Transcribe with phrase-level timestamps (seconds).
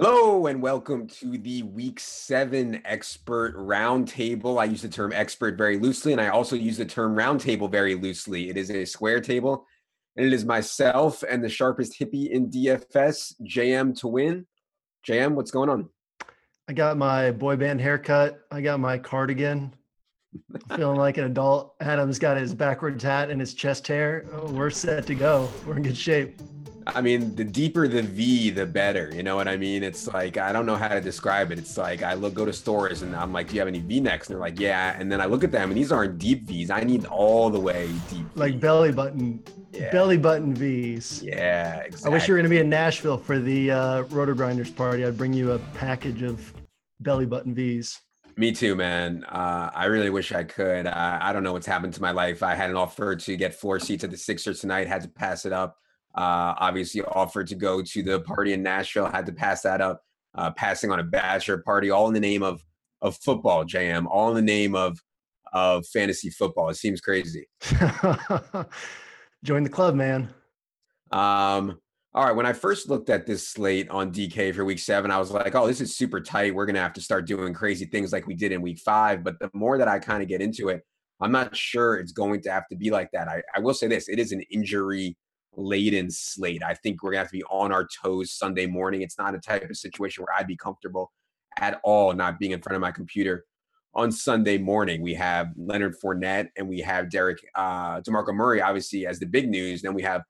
[0.00, 4.60] Hello and welcome to the week seven expert roundtable.
[4.60, 7.96] I use the term expert very loosely, and I also use the term roundtable very
[7.96, 8.48] loosely.
[8.48, 9.66] It is a square table,
[10.16, 14.44] and it is myself and the sharpest hippie in DFS, JMToWin.
[15.04, 15.88] JM, what's going on?
[16.68, 18.38] I got my boy band haircut.
[18.52, 19.74] I got my cardigan.
[20.54, 21.74] I'm feeling like an adult.
[21.80, 24.26] Adam's got his backwards hat and his chest hair.
[24.32, 25.48] Oh, we're set to go.
[25.66, 26.40] We're in good shape.
[26.94, 29.10] I mean, the deeper the V, the better.
[29.14, 29.82] You know what I mean?
[29.82, 31.58] It's like I don't know how to describe it.
[31.58, 34.00] It's like I look go to stores and I'm like, "Do you have any V
[34.00, 36.44] necks?" And they're like, "Yeah." And then I look at them and these aren't deep
[36.44, 36.70] V's.
[36.70, 38.26] I need all the way deep.
[38.34, 39.90] Like belly button, Yeah.
[39.90, 41.22] belly button V's.
[41.22, 42.10] Yeah, exactly.
[42.10, 45.04] I wish you were going to be in Nashville for the uh, RotoGrinders party.
[45.04, 46.52] I'd bring you a package of
[47.00, 48.00] belly button V's.
[48.36, 49.24] Me too, man.
[49.24, 50.86] Uh, I really wish I could.
[50.86, 52.42] Uh, I don't know what's happened to my life.
[52.42, 55.44] I had an offer to get floor seats at the Sixers tonight, had to pass
[55.44, 55.76] it up.
[56.18, 60.02] Uh, obviously, offered to go to the party in Nashville, had to pass that up.
[60.34, 62.60] Uh, passing on a bachelor party, all in the name of
[63.00, 64.98] of football, JM, all in the name of
[65.52, 66.70] of fantasy football.
[66.70, 67.48] It seems crazy.
[69.44, 70.28] Join the club, man.
[71.12, 71.78] Um,
[72.12, 72.34] all right.
[72.34, 75.54] When I first looked at this slate on DK for week seven, I was like,
[75.54, 76.52] oh, this is super tight.
[76.52, 79.22] We're going to have to start doing crazy things like we did in week five.
[79.22, 80.82] But the more that I kind of get into it,
[81.20, 83.28] I'm not sure it's going to have to be like that.
[83.28, 85.16] I, I will say this it is an injury
[85.56, 86.62] laden slate.
[86.62, 89.02] I think we're to have to be on our toes Sunday morning.
[89.02, 91.12] It's not a type of situation where I'd be comfortable
[91.58, 93.44] at all not being in front of my computer
[93.94, 95.02] on Sunday morning.
[95.02, 99.48] We have Leonard Fournette and we have Derek uh, DeMarco Murray, obviously, as the big
[99.48, 99.82] news.
[99.82, 100.24] Then we have a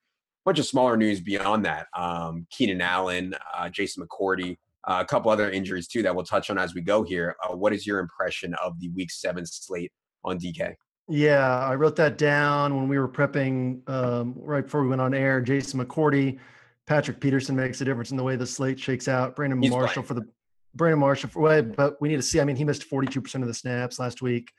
[0.44, 1.86] bunch of smaller news beyond that.
[1.94, 6.48] Um, Keenan Allen, uh, Jason McCourty, uh, a couple other injuries too that we'll touch
[6.50, 7.36] on as we go here.
[7.44, 9.92] Uh, what is your impression of the Week Seven slate
[10.24, 10.74] on DK?
[11.08, 15.14] Yeah, I wrote that down when we were prepping um, right before we went on
[15.14, 15.40] air.
[15.40, 16.38] Jason McCourty,
[16.86, 19.34] Patrick Peterson makes a difference in the way the slate shakes out.
[19.34, 20.06] Brandon He's Marshall playing.
[20.06, 20.28] for the
[20.74, 22.40] Brandon Marshall for well, but we need to see.
[22.40, 24.52] I mean, he missed 42% of the snaps last week.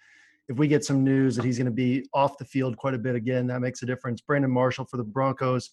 [0.48, 2.98] If we get some news that he's going to be off the field quite a
[2.98, 4.20] bit again, that makes a difference.
[4.20, 5.70] Brandon Marshall for the Broncos,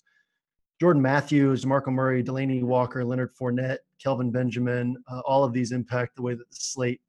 [0.79, 6.17] Jordan Matthews, Marco Murray, Delanie Walker, Leonard Fournette, Kelvin Benjamin, uh, all of these impact
[6.17, 7.01] the way that the slate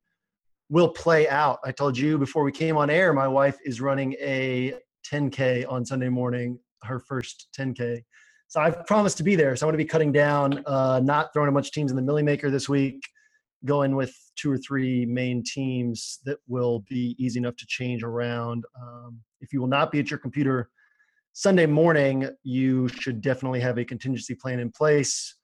[0.69, 1.59] will play out.
[1.63, 4.73] I told you before we came on air, my wife is running a
[5.11, 8.03] 10K on Sunday morning, her first 10K.
[8.49, 9.55] So I've promised to be there.
[9.55, 11.97] So I'm going to be cutting down, uh, not throwing a bunch of teams in
[11.97, 13.01] the Milly Maker this week,
[13.65, 18.63] going with two or three main teams that will be easy enough to change around.
[18.81, 20.69] Um, if you will not be at your computer
[21.33, 25.35] Sunday morning, you should definitely have a contingency plan in place.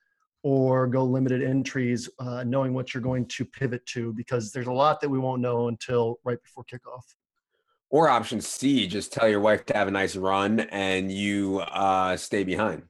[0.43, 4.71] Or go limited entries, uh, knowing what you're going to pivot to, because there's a
[4.71, 7.03] lot that we won't know until right before kickoff.
[7.89, 12.17] Or option C, just tell your wife to have a nice run and you uh,
[12.17, 12.83] stay behind.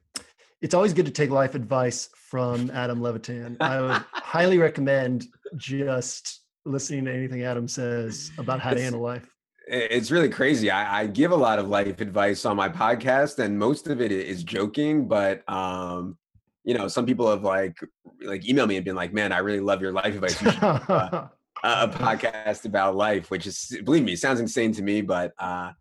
[0.60, 3.56] It's always good to take life advice from Adam Levitan.
[3.60, 9.28] I would highly recommend just listening to anything Adam says about how to handle life.
[9.66, 10.70] It's really crazy.
[10.70, 14.12] I, I, give a lot of life advice on my podcast, and most of it
[14.12, 15.08] is joking.
[15.08, 16.18] But um,
[16.64, 17.76] you know, some people have like
[18.22, 20.62] like emailed me and been like, "Man, I really love your life advice." You should,
[20.62, 21.28] uh,
[21.64, 25.72] a podcast about life, which is believe me, sounds insane to me, but uh,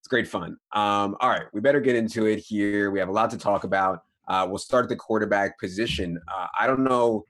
[0.00, 0.56] it's great fun.
[0.72, 2.90] Um, all right, we better get into it here.
[2.90, 4.02] We have a lot to talk about.
[4.28, 6.20] Uh, we'll start at the quarterback position.
[6.28, 7.24] Uh, I don't know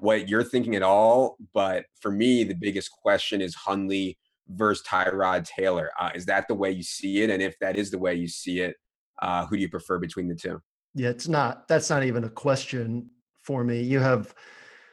[0.00, 4.16] what you're thinking at all, but for me, the biggest question is Hundley
[4.48, 5.90] versus Tyrod Taylor.
[6.00, 7.28] Uh, is that the way you see it?
[7.28, 8.76] And if that is the way you see it,
[9.20, 10.62] uh, who do you prefer between the two?
[10.98, 11.68] Yeah, it's not.
[11.68, 13.08] That's not even a question
[13.44, 13.80] for me.
[13.80, 14.34] You have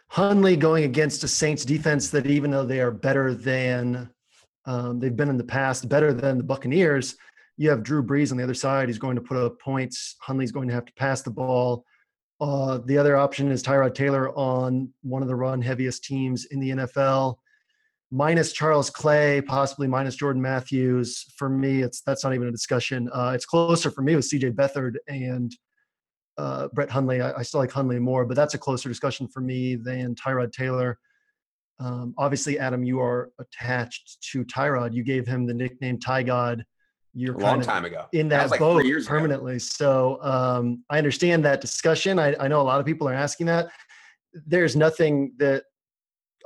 [0.07, 4.11] Hundley going against a Saints defense that, even though they are better than
[4.65, 7.15] um, they've been in the past, better than the Buccaneers,
[7.57, 8.87] you have Drew Brees on the other side.
[8.87, 10.15] He's going to put up points.
[10.21, 11.83] Hundley's going to have to pass the ball.
[12.39, 16.59] Uh, the other option is Tyrod Taylor on one of the run heaviest teams in
[16.59, 17.37] the NFL,
[18.11, 21.25] minus Charles Clay, possibly minus Jordan Matthews.
[21.35, 23.09] For me, it's that's not even a discussion.
[23.11, 24.51] Uh, it's closer for me with C.J.
[24.51, 25.51] Beathard and
[26.37, 27.21] uh, Brett Hundley.
[27.21, 30.51] I, I, still like Hundley more, but that's a closer discussion for me than Tyrod
[30.51, 30.99] Taylor.
[31.79, 34.93] Um, obviously, Adam, you are attached to Tyrod.
[34.93, 36.65] You gave him the nickname Ty God.
[37.13, 39.53] You're a long time ago in that, that like boat permanently.
[39.53, 39.59] Ago.
[39.59, 42.19] So um, I understand that discussion.
[42.19, 43.69] I, I, know a lot of people are asking that.
[44.45, 45.63] There's nothing that,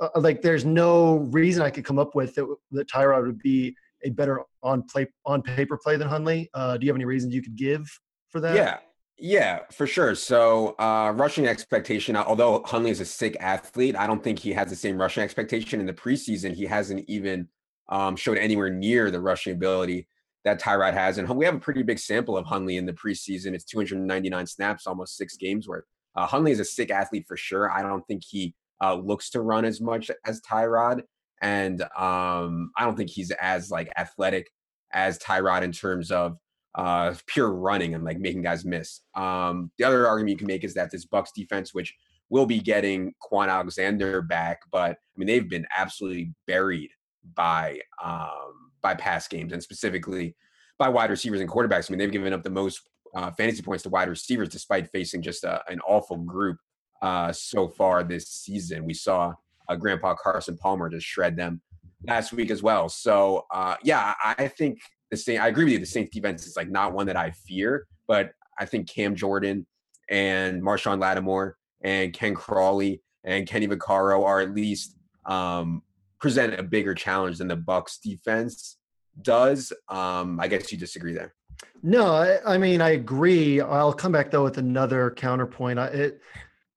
[0.00, 3.74] uh, like, there's no reason I could come up with that, that Tyrod would be
[4.04, 6.48] a better on play on paper play than Hundley.
[6.54, 7.82] Uh, do you have any reasons you could give
[8.28, 8.54] for that?
[8.54, 8.78] Yeah,
[9.20, 10.14] yeah, for sure.
[10.14, 14.70] So, uh, rushing expectation, although Hundley is a sick athlete, I don't think he has
[14.70, 16.54] the same rushing expectation in the preseason.
[16.54, 17.48] He hasn't even
[17.88, 20.08] um, showed anywhere near the rushing ability
[20.44, 21.18] that Tyrod has.
[21.18, 23.54] And we have a pretty big sample of Hundley in the preseason.
[23.54, 25.84] It's 299 snaps, almost six games worth.
[26.16, 27.70] Uh, Hundley is a sick athlete for sure.
[27.70, 31.02] I don't think he uh, looks to run as much as Tyrod.
[31.42, 34.50] And um, I don't think he's as like athletic
[34.92, 36.36] as Tyrod in terms of
[36.74, 39.00] uh, pure running and like making guys miss.
[39.14, 41.94] Um, the other argument you can make is that this Bucks defense, which
[42.28, 46.90] will be getting Kwon Alexander back, but I mean they've been absolutely buried
[47.34, 50.36] by um, by pass games and specifically
[50.78, 51.90] by wide receivers and quarterbacks.
[51.90, 52.80] I mean they've given up the most
[53.14, 56.56] uh, fantasy points to wide receivers despite facing just a, an awful group
[57.02, 58.84] uh, so far this season.
[58.84, 59.34] We saw
[59.68, 61.60] uh, Grandpa Carson Palmer just shred them
[62.06, 62.88] last week as well.
[62.88, 64.78] So uh, yeah, I think
[65.10, 65.42] the Saint.
[65.42, 65.78] I agree with you.
[65.78, 69.66] The Saints defense is like not one that I fear, but I think Cam Jordan
[70.08, 74.96] and Marshon Lattimore and Ken Crawley and Kenny Vaccaro are at least
[75.26, 75.82] um,
[76.20, 78.76] present a bigger challenge than the Bucks defense
[79.22, 79.72] does.
[79.88, 81.34] Um, I guess you disagree there.
[81.82, 83.60] No, I, I, mean I agree.
[83.60, 85.78] I'll come back though with another counterpoint.
[85.78, 86.20] I, it,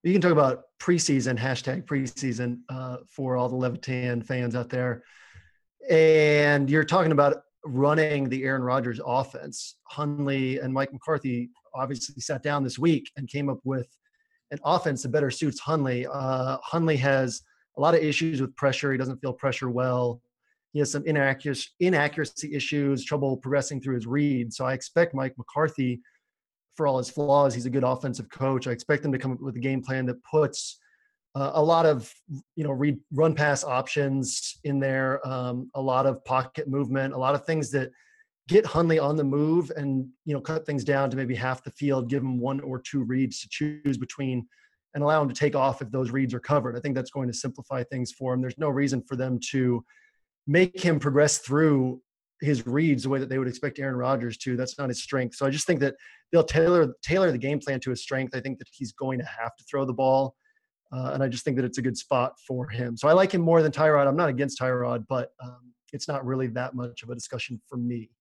[0.03, 5.03] you can talk about preseason hashtag preseason uh, for all the Levitan fans out there,
[5.89, 9.77] and you're talking about running the Aaron Rodgers offense.
[9.89, 13.87] Hundley and Mike McCarthy obviously sat down this week and came up with
[14.51, 16.05] an offense that better suits Hundley.
[16.05, 17.41] Uh, Hundley has
[17.77, 18.91] a lot of issues with pressure.
[18.91, 20.21] He doesn't feel pressure well.
[20.73, 24.53] He has some inaccuracy, inaccuracy issues, trouble progressing through his read.
[24.53, 26.01] So I expect Mike McCarthy,
[26.75, 28.67] for all his flaws, he's a good offensive coach.
[28.67, 30.79] I expect him to come up with a game plan that puts
[31.35, 32.13] uh, a lot of
[32.55, 37.17] you know read, run pass options in there, um, a lot of pocket movement, a
[37.17, 37.91] lot of things that
[38.47, 41.71] get Hundley on the move and you know cut things down to maybe half the
[41.71, 44.45] field, give him one or two reads to choose between,
[44.93, 46.75] and allow him to take off if those reads are covered.
[46.75, 48.41] I think that's going to simplify things for him.
[48.41, 49.83] There's no reason for them to
[50.45, 52.01] make him progress through
[52.41, 54.57] his reads the way that they would expect Aaron Rodgers to.
[54.57, 55.35] That's not his strength.
[55.35, 55.95] So I just think that
[56.31, 58.35] they'll tailor tailor the game plan to his strength.
[58.35, 60.35] I think that he's going to have to throw the ball.
[60.93, 62.95] Uh, and I just think that it's a good spot for him.
[62.95, 64.07] So I like him more than Tyrod.
[64.07, 67.77] I'm not against Tyrod, but um, it's not really that much of a discussion for
[67.77, 68.11] me.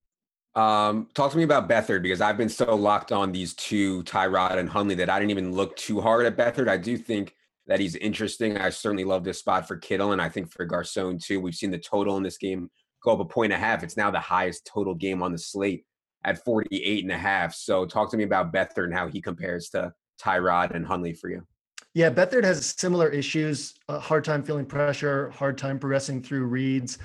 [0.55, 4.59] Um, talk to me about Beathard because I've been so locked on these two, Tyrod
[4.59, 6.69] and Hundley, that I didn't even look too hard at Beathard.
[6.69, 7.35] I do think
[7.67, 8.59] that he's interesting.
[8.59, 11.41] I certainly love this spot for Kittle, and I think for Garcon too.
[11.41, 12.71] We've seen the total in this game
[13.03, 13.83] go up a point and a half.
[13.83, 15.85] It's now the highest total game on the slate
[16.25, 17.55] at 48 and a half.
[17.55, 21.31] So talk to me about Beathard and how he compares to Tyrod and Hundley for
[21.31, 21.47] you.
[21.95, 26.97] Yeah, Beathard has similar issues, a hard time feeling pressure, hard time progressing through reads.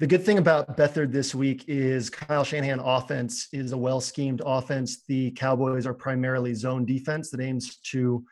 [0.00, 4.42] The good thing about Beathard this week is Kyle Shanahan offense is a well schemed
[4.44, 5.04] offense.
[5.06, 8.24] The Cowboys are primarily zone defense that aims to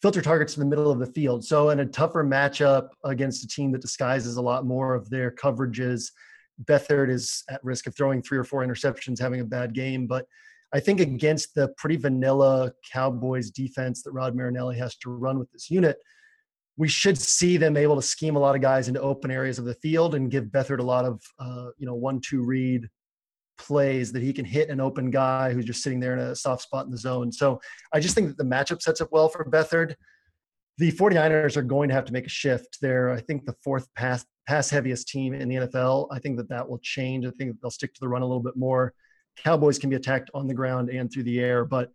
[0.00, 1.44] filter targets in the middle of the field.
[1.44, 5.32] So in a tougher matchup against a team that disguises a lot more of their
[5.32, 6.12] coverages,
[6.66, 10.06] Beathard is at risk of throwing three or four interceptions, having a bad game.
[10.06, 10.24] But
[10.74, 15.50] I think against the pretty vanilla Cowboys defense that Rod Marinelli has to run with
[15.52, 15.98] this unit,
[16.76, 19.66] we should see them able to scheme a lot of guys into open areas of
[19.66, 22.88] the field and give Beathard a lot of uh, you know one-two read
[23.58, 26.62] plays that he can hit an open guy who's just sitting there in a soft
[26.62, 27.30] spot in the zone.
[27.30, 27.60] So
[27.92, 29.94] I just think that the matchup sets up well for Beathard.
[30.78, 32.78] The 49ers are going to have to make a shift.
[32.80, 36.08] They're, I think, the fourth pass pass heaviest team in the NFL.
[36.10, 37.26] I think that that will change.
[37.26, 38.94] I think they'll stick to the run a little bit more.
[39.36, 41.90] Cowboys can be attacked on the ground and through the air, but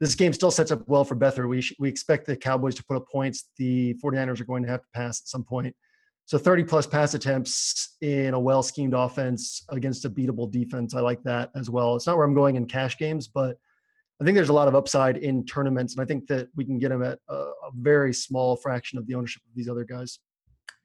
[0.00, 1.48] this game still sets up well for Beathard.
[1.48, 3.48] We, sh- we expect the Cowboys to put up points.
[3.58, 5.76] The 49ers are going to have to pass at some point.
[6.24, 10.94] So 30 plus pass attempts in a well schemed offense against a beatable defense.
[10.94, 11.96] I like that as well.
[11.96, 13.58] It's not where I'm going in cash games, but
[14.20, 15.94] I think there's a lot of upside in tournaments.
[15.94, 19.06] And I think that we can get them at a, a very small fraction of
[19.06, 20.18] the ownership of these other guys.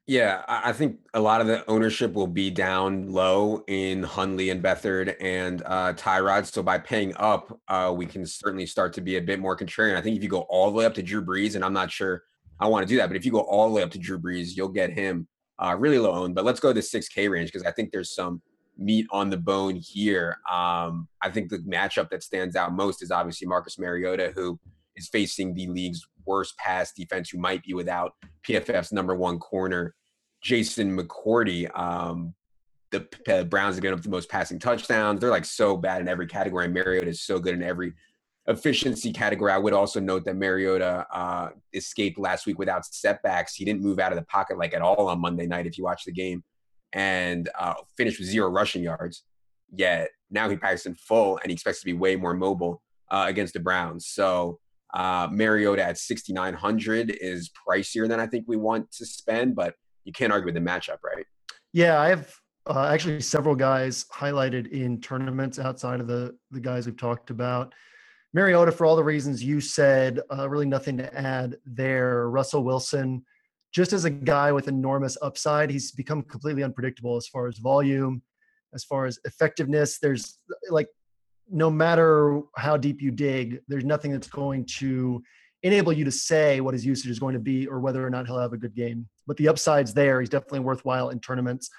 [0.08, 4.62] Yeah, I think a lot of the ownership will be down low in Hundley and
[4.62, 6.46] Beathard and uh, Tyrod.
[6.46, 9.96] So by paying up, uh, we can certainly start to be a bit more contrarian.
[9.96, 11.90] I think if you go all the way up to Drew Brees, and I'm not
[11.90, 12.22] sure
[12.60, 14.16] I want to do that, but if you go all the way up to Drew
[14.16, 15.26] Brees, you'll get him
[15.58, 16.36] uh, really low owned.
[16.36, 18.40] But let's go to the 6K range because I think there's some
[18.78, 20.38] meat on the bone here.
[20.48, 24.56] Um, I think the matchup that stands out most is obviously Marcus Mariota, who
[24.96, 28.12] is facing the league's worst pass defense, who might be without
[28.46, 29.94] PFF's number one corner,
[30.42, 31.68] Jason McCourty.
[31.78, 32.34] Um,
[32.90, 35.20] the uh, Browns have given up the most passing touchdowns.
[35.20, 36.68] They're like so bad in every category.
[36.68, 37.94] Mariota is so good in every
[38.48, 39.50] efficiency category.
[39.50, 43.54] I would also note that Mariota uh, escaped last week without setbacks.
[43.54, 45.66] He didn't move out of the pocket like at all on Monday night.
[45.66, 46.44] If you watch the game,
[46.92, 49.24] and uh, finished with zero rushing yards.
[49.70, 53.26] Yet now he practiced in full, and he expects to be way more mobile uh,
[53.28, 54.06] against the Browns.
[54.06, 54.58] So
[54.94, 59.74] uh, Mariota at 6,900 is pricier than I think we want to spend, but
[60.04, 61.26] you can't argue with the matchup, right?
[61.72, 62.34] Yeah, I have
[62.66, 67.74] uh, actually several guys highlighted in tournaments outside of the the guys we've talked about.
[68.32, 72.28] Mariota, for all the reasons you said, uh, really nothing to add there.
[72.28, 73.24] Russell Wilson,
[73.72, 78.20] just as a guy with enormous upside, he's become completely unpredictable as far as volume,
[78.74, 79.98] as far as effectiveness.
[79.98, 80.38] There's
[80.70, 80.88] like,
[81.50, 85.22] no matter how deep you dig, there's nothing that's going to
[85.62, 88.26] enable you to say what his usage is going to be or whether or not
[88.26, 89.08] he'll have a good game.
[89.26, 90.20] But the upside's there.
[90.20, 91.70] He's definitely worthwhile in tournaments.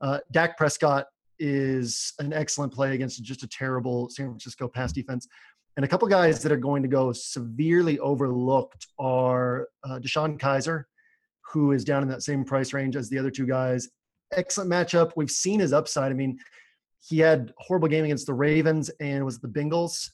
[0.00, 1.06] Uh, Dak Prescott
[1.38, 5.26] is an excellent play against just a terrible San Francisco pass defense.
[5.76, 10.84] And a couple guys that are going to go severely overlooked are uh, DeShone Kizer,
[11.52, 13.88] who is down in that same price range as the other two guys.
[14.32, 15.12] Excellent matchup.
[15.16, 16.12] We've seen his upside.
[16.12, 16.38] I mean,
[17.06, 20.10] he had horrible game against the Ravens and was the Bengals.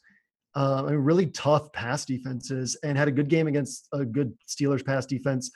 [0.56, 4.37] Uh, I mean, really tough pass defenses and had a good game against a good
[4.49, 5.50] Steelers pass defense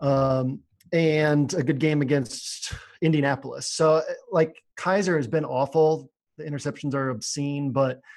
[0.00, 0.60] um,
[0.92, 3.72] and a good game against Indianapolis.
[3.72, 6.10] So, like, Kizer has been awful.
[6.36, 8.00] The interceptions are obscene, but–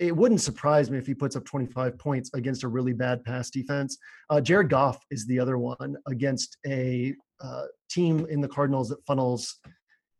[0.00, 3.50] it wouldn't surprise me if he puts up 25 points against a really bad pass
[3.50, 3.98] defense.
[4.30, 9.04] Uh, Jared Goff is the other one against a uh, team in the Cardinals that
[9.06, 9.56] funnels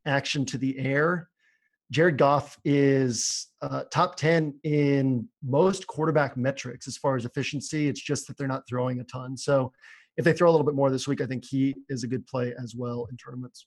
[0.05, 1.30] action to the air.
[1.91, 7.89] Jared Goff is uh, top 10 in most quarterback metrics as far as efficiency.
[7.89, 9.37] It's just that they're not throwing a ton.
[9.37, 9.73] So
[10.17, 12.27] if they throw a little bit more this week, I think he is a good
[12.27, 13.67] play as well in tournaments.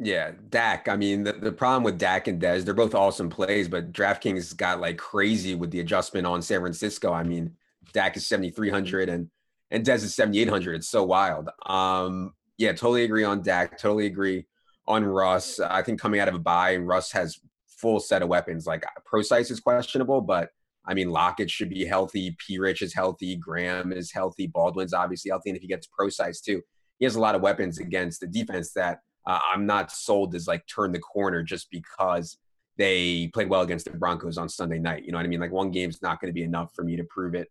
[0.00, 0.88] Yeah, Dak.
[0.88, 4.56] I mean, the, the problem with Dak and Dez, they're both awesome plays, but DraftKings
[4.56, 7.12] got like crazy with the adjustment on San Francisco.
[7.12, 7.54] I mean,
[7.92, 9.30] Dak is 7,300 and
[9.70, 10.76] and Dez is 7,800.
[10.76, 11.48] It's so wild.
[11.66, 13.78] Um, yeah, totally agree on Dak.
[13.78, 14.46] Totally agree
[14.86, 15.60] on Russ.
[15.60, 17.38] I think coming out of a bye, Russ has
[17.68, 18.66] full set of weapons.
[18.66, 20.50] Like Prosise is questionable, but
[20.86, 22.36] I mean, Lockett should be healthy.
[22.38, 22.58] P.
[22.58, 23.36] Rich is healthy.
[23.36, 24.46] Graham is healthy.
[24.46, 25.50] Baldwin's obviously healthy.
[25.50, 26.60] And if he gets Prosise too,
[26.98, 30.46] he has a lot of weapons against the defense that uh, I'm not sold as
[30.46, 32.36] like turn the corner just because
[32.76, 35.04] they played well against the Broncos on Sunday night.
[35.04, 35.40] You know what I mean?
[35.40, 37.48] Like one game's not going to be enough for me to prove it.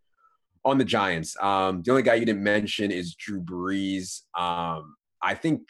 [0.66, 4.22] On the Giants, um, the only guy you didn't mention is Drew Brees.
[4.38, 5.62] Um, I think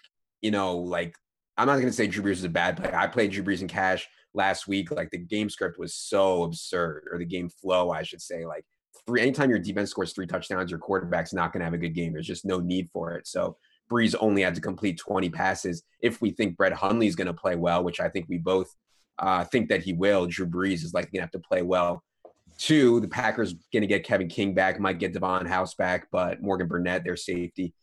[0.44, 1.16] you know, like
[1.58, 2.96] I'm not going to say Drew Brees is a bad player.
[2.96, 4.92] I played Drew Brees in cash last week.
[4.92, 8.46] Like the game script was so absurd, or the game flow, I should say.
[8.46, 8.66] Like
[9.06, 11.94] three, anytime your defense scores three touchdowns, your quarterback's not going to have a good
[11.94, 12.14] game.
[12.14, 13.28] There's just no need for it.
[13.28, 13.58] So
[13.92, 15.84] Brees only had to complete 20 passes.
[16.02, 18.74] If we think Brett Hundley is going to play well, which I think we both
[19.20, 22.04] uh, think that he will, Drew Brees is likely going to have to play well.
[22.58, 26.42] Two, the Packers going to get Kevin King back, might get Davon House back, but
[26.42, 27.74] Morgan Burnett, their safety,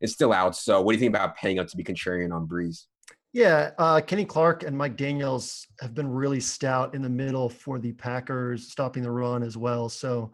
[0.00, 0.54] is still out.
[0.54, 2.84] So, what do you think about paying up to be contrarian on Brees?
[3.32, 7.78] Yeah, uh, Kenny Clark and Mike Daniels have been really stout in the middle for
[7.78, 9.88] the Packers, stopping the run as well.
[9.88, 10.32] So,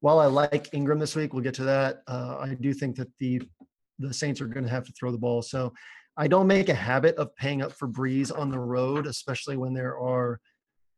[0.00, 2.02] while I like Ingram this week, we'll get to that.
[2.06, 3.40] Uh, I do think that the
[3.98, 5.42] the Saints are going to have to throw the ball.
[5.42, 5.72] So
[6.16, 9.74] I don't make a habit of paying up for Brees on the road, especially when
[9.74, 10.40] there are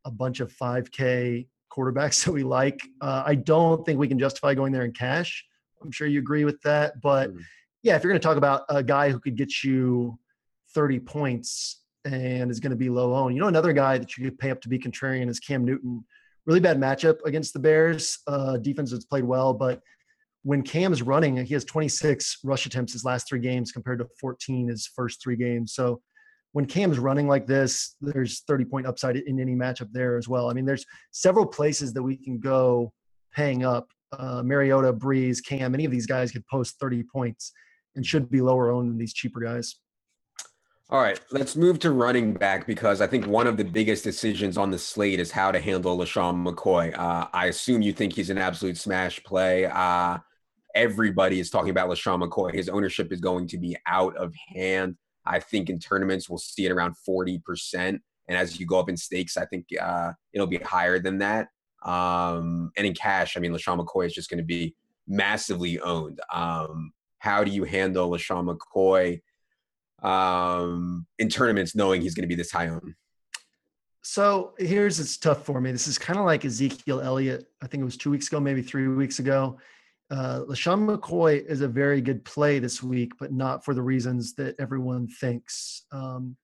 [0.05, 2.81] a bunch of 5K quarterbacks that we like.
[3.01, 5.45] Uh, I don't think we can justify going there in cash.
[5.81, 7.01] I'm sure you agree with that.
[7.01, 7.39] But mm.
[7.83, 10.17] yeah, if you're going to talk about a guy who could get you
[10.73, 14.23] 30 points and is going to be low owned, you know, another guy that you
[14.23, 16.03] could pay up to be contrarian is Cam Newton.
[16.45, 18.19] Really bad matchup against the Bears.
[18.27, 19.81] Uh, defense has played well, but
[20.43, 24.07] when Cam is running, he has 26 rush attempts his last three games compared to
[24.19, 25.73] 14 his first three games.
[25.73, 26.01] So
[26.53, 30.49] when Cam's running like this, there's 30 point upside in any matchup there as well.
[30.49, 32.93] I mean, there's several places that we can go
[33.35, 33.89] paying up.
[34.17, 37.51] Uh, Mariota, Brees, Cam, any of these guys could post 30 points
[37.97, 39.75] and should be lower owned than these cheaper guys.
[40.89, 44.57] All right, let's move to running back because I think one of the biggest decisions
[44.57, 46.97] on the slate is how to handle LeSean McCoy.
[46.97, 49.65] Uh, I assume you think he's an absolute smash play.
[49.65, 50.19] Uh,
[50.75, 52.53] everybody is talking about LeSean McCoy.
[52.53, 54.95] His ownership is going to be out of hand.
[55.25, 57.41] I think in tournaments we'll see it around 40%.
[57.75, 61.49] And as you go up in stakes, I think uh, it'll be higher than that.
[61.83, 64.73] Um, and in cash, I mean, LeSean McCoy is just going to be
[65.05, 66.21] massively owned.
[66.33, 69.19] Um, how do you handle LeSean McCoy
[70.03, 72.93] um, in tournaments knowing he's going to be this high owned?
[74.03, 75.71] So here's it's tough for me.
[75.71, 77.47] This is kind of like Ezekiel Elliott.
[77.61, 79.57] I think it was two weeks ago, maybe three weeks ago
[80.09, 84.33] uh, LeSean McCoy is a very good play this week, but not for the reasons
[84.35, 85.83] that everyone thinks.
[85.91, 86.37] Um,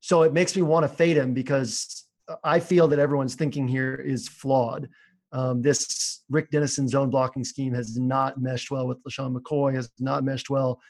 [0.00, 2.04] so it makes me want to fade him because
[2.44, 4.88] I feel that everyone's thinking here is flawed.
[5.32, 9.90] Um, this Rick Dennison zone blocking scheme has not meshed well with LeSean McCoy, has
[9.98, 10.80] not meshed well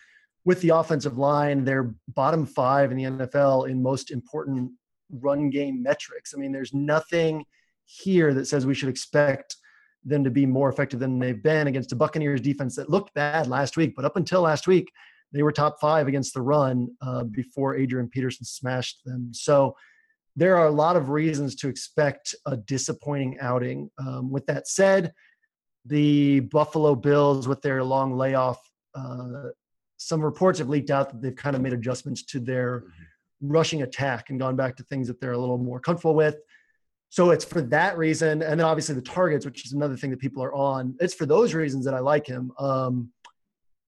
[0.44, 1.64] with the offensive line.
[1.64, 4.72] They're bottom five in the NFL in most important
[5.10, 6.34] run game metrics.
[6.34, 7.44] I mean, there's nothing
[7.84, 9.56] here that says we should expect
[10.04, 13.46] them to be more effective than they've been against a Buccaneers defense that looked bad
[13.46, 13.94] last week.
[13.96, 14.90] But up until last week,
[15.32, 19.30] they were top five against the run uh, before Adrian Peterson smashed them.
[19.32, 19.74] So
[20.36, 23.90] there are a lot of reasons to expect a disappointing outing.
[23.99, 25.12] Um, with that said,
[25.86, 28.58] the Buffalo Bills, with their long layoff,
[28.95, 29.49] uh,
[30.04, 33.49] some reports have leaked out that they've kind of made adjustments to their mm-hmm.
[33.49, 36.36] rushing attack and gone back to things that they're a little more comfortable with.
[37.08, 40.19] So it's for that reason, and then obviously the targets, which is another thing that
[40.19, 40.95] people are on.
[41.00, 43.10] It's for those reasons that I like him, um,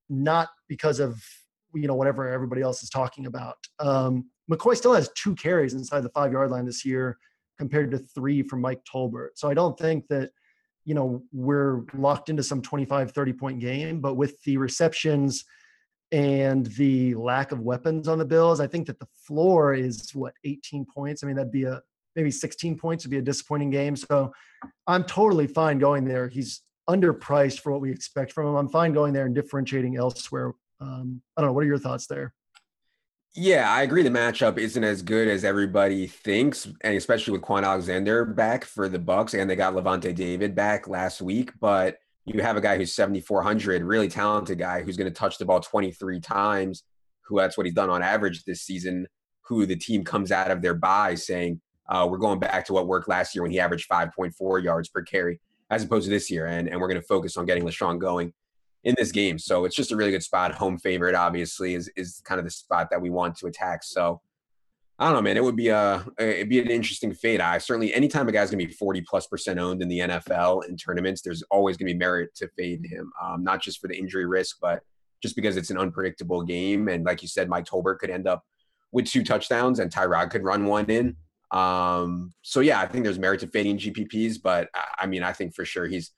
[0.09, 1.21] not because of
[1.75, 3.57] you know whatever everybody else is talking about.
[3.81, 7.19] Um, McCoy still has two carries inside the five yard line this year,
[7.59, 9.31] compared to three from Mike Tolbert.
[9.35, 10.31] So I don't think that
[10.85, 15.45] you know we're locked into some 25 30 point game but with the receptions
[16.13, 20.35] and the lack of weapons on the bills i think that the floor is what
[20.45, 21.81] 18 points i mean that'd be a
[22.17, 23.95] maybe 16 points would be a disappointing game.
[23.95, 24.33] So
[24.87, 26.29] I'm totally fine going there.
[26.29, 28.57] He's underpriced for what we expect from him.
[28.57, 30.53] I'm fine going there and differentiating elsewhere.
[30.81, 31.53] Um, I don't know.
[31.53, 32.33] What are your thoughts there?
[33.35, 34.03] Yeah, I agree.
[34.03, 38.89] The matchup isn't as good as everybody thinks, and especially with Kwon Alexander back for
[38.89, 41.53] the Bucks, and they got Lavonte David back last week.
[41.61, 45.45] But you have a guy who's 7,400, really talented guy who's going to touch the
[45.45, 46.83] ball 23 times.
[47.27, 49.07] Who that's what he's done on average this season.
[49.43, 52.89] Who the team comes out of their bye saying, uh, we're going back to what
[52.89, 56.47] worked last year when he averaged 5.4 yards per carry, as opposed to this year.
[56.47, 58.33] And, and we're going to focus on getting LeSean going
[58.83, 59.39] in this game.
[59.39, 60.53] So it's just a really good spot.
[60.55, 63.85] Home favorite, obviously, is is kind of the spot that we want to attack.
[63.85, 64.21] So
[64.99, 65.37] I don't know, man.
[65.37, 67.41] It would be a it'd be an interesting fade.
[67.41, 70.77] I certainly anytime a guy's gonna be 40 plus percent owned in the NFL in
[70.77, 73.13] tournaments, there's always gonna be merit to fade him.
[73.23, 74.83] Um, not just for the injury risk, but
[75.23, 76.89] just because it's an unpredictable game.
[76.89, 78.43] And like you said, Mike Tolbert could end up
[78.93, 81.17] with two touchdowns and Tyrod could run one in.
[81.51, 85.55] Um, so yeah, I think there's merit to fading GPPs, but I mean, I think
[85.55, 86.13] for sure he's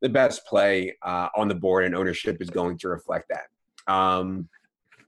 [0.00, 3.92] the best play uh, on the board, and ownership is going to reflect that.
[3.92, 4.48] Um,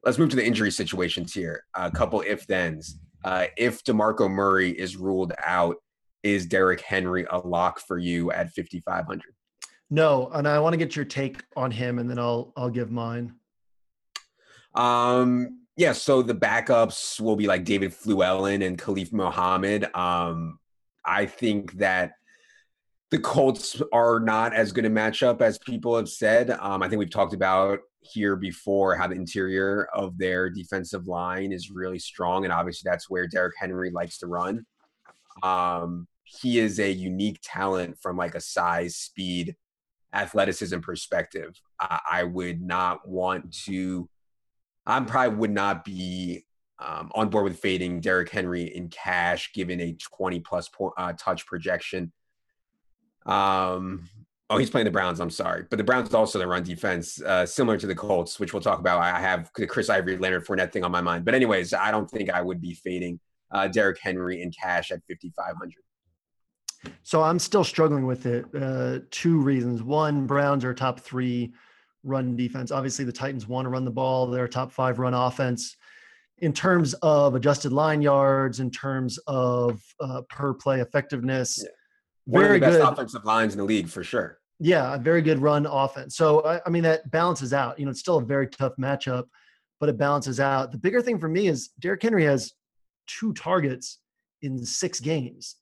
[0.05, 1.65] let's move to the injury situations here.
[1.75, 2.99] A couple if thens.
[3.25, 5.77] Uh, if DeMarco Murray is ruled out,
[6.23, 9.23] is Derrick Henry a lock for you at 5,500?
[9.91, 12.91] No, and I want to get your take on him, and then I'll I'll give
[12.93, 13.35] mine.
[14.75, 19.85] Um, yeah, so the backups will be like David Fluellen and Khalif Mohammed.
[19.97, 20.59] Um,
[21.05, 22.13] I think that
[23.11, 26.51] the Colts are not as good a matchup as people have said.
[26.51, 31.53] Um, I think we've talked about here before how the interior of their defensive line
[31.53, 34.65] is really strong, and obviously that's where Derrick Henry likes to run.
[35.43, 39.57] Um, he is a unique talent from like a size, speed,
[40.15, 41.61] athleticism perspective.
[41.79, 44.09] I, I would not want to
[44.87, 46.45] I probably would not be
[46.79, 51.13] um, on board with fading Derrick Henry in cash, given a 20 plus po- uh,
[51.13, 52.13] touch projection.
[53.27, 54.09] Um,
[54.51, 55.21] Oh, he's playing the Browns.
[55.21, 58.53] I'm sorry, but the Browns also the run defense, uh, similar to the Colts, which
[58.53, 59.01] we'll talk about.
[59.01, 61.25] I have the Chris Ivory, Leonard Fournette thing on my mind.
[61.25, 63.21] But anyways, I don't think I would be fading
[63.53, 65.75] uh, Derrick Henry in cash at 5,500.
[67.05, 68.45] So I'm still struggling with it.
[68.53, 69.85] Uh, two reasons.
[69.85, 71.55] One, Browns are top three
[72.03, 72.73] run defense.
[72.73, 74.27] Obviously, the Titans want to run the ball.
[74.27, 75.77] They're a top five run offense.
[76.39, 81.71] In terms of adjusted line yards, in terms of uh, per play effectiveness, yeah.
[82.31, 84.40] One very of the best good offensive lines in the league for sure.
[84.63, 86.17] Yeah, a very good run offense.
[86.17, 87.79] So I, I mean that balances out.
[87.79, 89.25] You know, it's still a very tough matchup,
[89.81, 90.71] but it balances out.
[90.71, 92.53] The bigger thing for me is Derrick Henry has
[93.07, 93.99] two targets
[94.43, 95.57] in six games.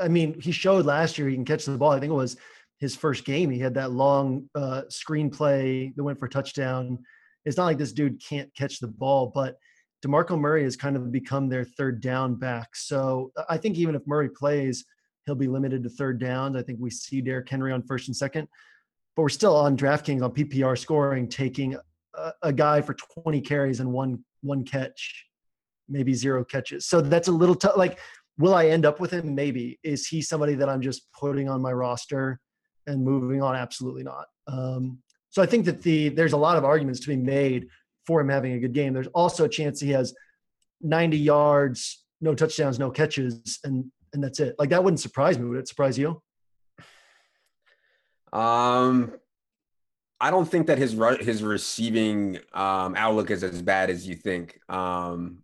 [0.00, 1.92] I mean, he showed last year he can catch the ball.
[1.92, 2.36] I think it was
[2.78, 3.50] his first game.
[3.50, 6.98] He had that long uh, screenplay that went for a touchdown.
[7.44, 9.56] It's not like this dude can't catch the ball, but
[10.04, 12.74] DeMarco Murray has kind of become their third down back.
[12.74, 14.84] So I think even if Murray plays,
[15.26, 16.56] he'll be limited to third downs.
[16.56, 18.48] I think we see Derrick Henry on first and second,
[19.16, 21.76] but we're still on DraftKings on PPR scoring, taking
[22.14, 25.26] a, a guy for 20 carries and one one catch,
[25.88, 26.86] maybe zero catches.
[26.86, 27.76] So that's a little tough.
[27.76, 27.98] Like
[28.38, 29.34] Will I end up with him?
[29.34, 29.78] Maybe.
[29.82, 32.40] Is he somebody that I'm just putting on my roster
[32.86, 33.54] and moving on?
[33.54, 34.26] Absolutely not.
[34.46, 34.98] Um,
[35.30, 37.66] so I think that the there's a lot of arguments to be made
[38.06, 38.92] for him having a good game.
[38.92, 40.14] There's also a chance he has
[40.80, 44.54] 90 yards, no touchdowns, no catches, and and that's it.
[44.58, 45.48] Like that wouldn't surprise me.
[45.48, 46.22] Would it surprise you?
[48.32, 49.12] Um,
[50.20, 54.58] I don't think that his his receiving um, outlook is as bad as you think.
[54.68, 55.42] Um,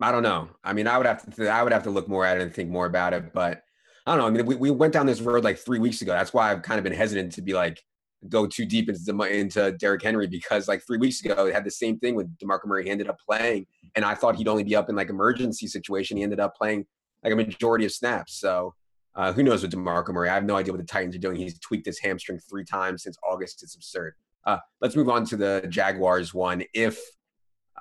[0.00, 0.48] I don't know.
[0.64, 2.54] I mean, I would have to I would have to look more at it and
[2.54, 3.32] think more about it.
[3.32, 3.62] But
[4.06, 4.26] I don't know.
[4.26, 6.12] I mean, we, we went down this road like three weeks ago.
[6.12, 7.82] That's why I've kind of been hesitant to be like
[8.28, 11.70] go too deep into into Derrick Henry because like three weeks ago they had the
[11.70, 12.84] same thing with Demarco Murray.
[12.84, 16.16] He ended up playing, and I thought he'd only be up in like emergency situation.
[16.16, 16.86] He ended up playing
[17.22, 18.38] like a majority of snaps.
[18.38, 18.74] So
[19.14, 20.28] uh, who knows with Demarco Murray?
[20.28, 21.36] I have no idea what the Titans are doing.
[21.36, 23.62] He's tweaked his hamstring three times since August.
[23.62, 24.14] It's absurd.
[24.44, 26.64] Uh, let's move on to the Jaguars one.
[26.74, 26.98] If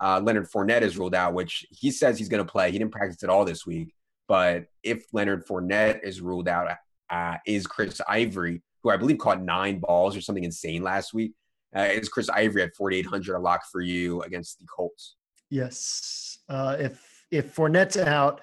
[0.02, 2.72] uh, Leonard Fournette is ruled out, which he says he's going to play.
[2.72, 3.94] He didn't practice at all this week.
[4.28, 6.70] But if Leonard Fournette is ruled out,
[7.10, 11.34] uh, is Chris Ivory, who I believe caught nine balls or something insane last week,
[11.76, 15.16] uh, is Chris Ivory at 4,800 a lock for you against the Colts?
[15.50, 16.40] Yes.
[16.50, 18.42] Uh, if if Fournette's out,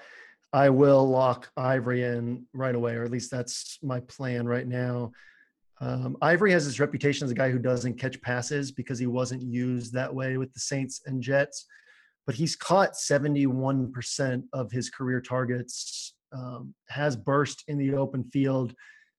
[0.51, 5.11] I will lock Ivory in right away, or at least that's my plan right now.
[5.81, 9.43] Um, Ivory has his reputation as a guy who doesn't catch passes because he wasn't
[9.43, 11.65] used that way with the Saints and Jets,
[12.25, 18.73] but he's caught 71% of his career targets, um, has burst in the open field,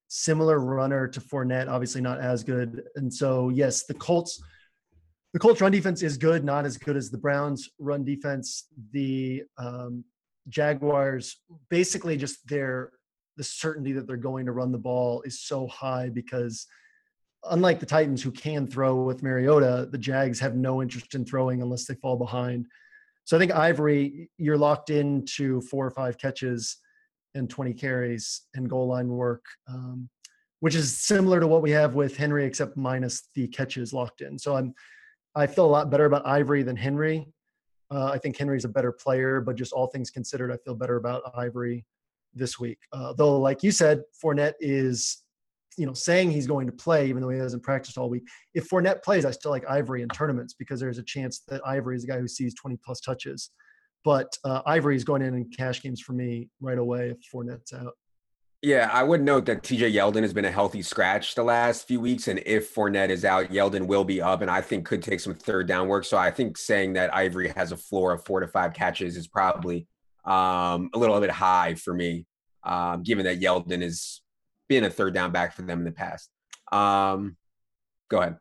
[0.08, 2.82] similar runner to Fournette, obviously not as good.
[2.96, 4.42] And so, yes, the Colts.
[5.32, 8.66] The Colts run defense is good, not as good as the Browns run defense.
[8.92, 10.04] The um,
[10.48, 11.36] Jaguars
[11.68, 12.92] basically just their
[13.36, 16.66] the certainty that they're going to run the ball is so high because
[17.44, 21.62] unlike the Titans who can throw with Mariota, the Jags have no interest in throwing
[21.62, 22.66] unless they fall behind.
[23.24, 26.76] So I think Ivory, you're locked into four or five catches
[27.34, 30.08] and 20 carries and goal line work, um,
[30.60, 34.38] which is similar to what we have with Henry, except minus the catches locked in.
[34.38, 34.74] So I'm,
[35.34, 37.26] I feel a lot better about Ivory than Henry.
[37.90, 40.96] Uh, I think Henry's a better player, but just all things considered, I feel better
[40.96, 41.84] about Ivory
[42.34, 42.78] this week.
[42.92, 45.22] Uh, though, like you said, Fournette is,
[45.76, 48.22] you know, saying he's going to play even though he hasn't practiced all week.
[48.54, 51.96] If Fournette plays, I still like Ivory in tournaments because there's a chance that Ivory
[51.96, 53.50] is a guy who sees 20 plus touches.
[54.04, 57.72] But uh, Ivory is going in in cash games for me right away if Fournette's
[57.72, 57.94] out.
[58.62, 61.98] Yeah, I would note that TJ Yeldon has been a healthy scratch the last few
[61.98, 62.28] weeks.
[62.28, 65.34] And if Fournette is out, Yeldon will be up and I think could take some
[65.34, 66.04] third down work.
[66.04, 69.26] So I think saying that Ivory has a floor of four to five catches is
[69.26, 69.86] probably
[70.26, 72.26] um, a little bit high for me,
[72.62, 74.20] um, given that Yeldon has
[74.68, 76.28] been a third down back for them in the past.
[76.70, 77.38] Um,
[78.10, 78.36] go ahead.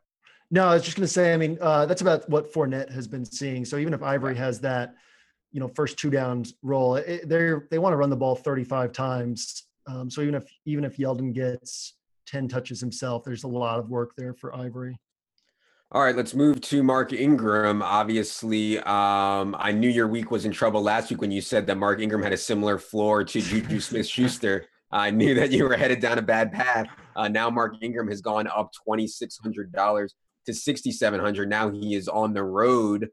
[0.50, 3.08] No, I was just going to say, I mean, uh, that's about what Fournette has
[3.08, 3.64] been seeing.
[3.64, 4.96] So even if Ivory has that,
[5.50, 7.20] you know, first two downs role, they
[7.70, 9.64] they want to run the ball 35 times.
[9.90, 11.94] Um, so even if even if Yeldon gets
[12.26, 14.98] 10 touches himself, there's a lot of work there for Ivory.
[15.92, 17.82] All right, let's move to Mark Ingram.
[17.82, 21.78] Obviously, um, I knew your week was in trouble last week when you said that
[21.78, 24.66] Mark Ingram had a similar floor to Juju Smith Schuster.
[24.92, 26.86] I knew that you were headed down a bad path.
[27.16, 30.14] Uh, now Mark Ingram has gone up twenty six hundred dollars
[30.46, 31.48] to sixty seven hundred.
[31.48, 33.08] Now he is on the road.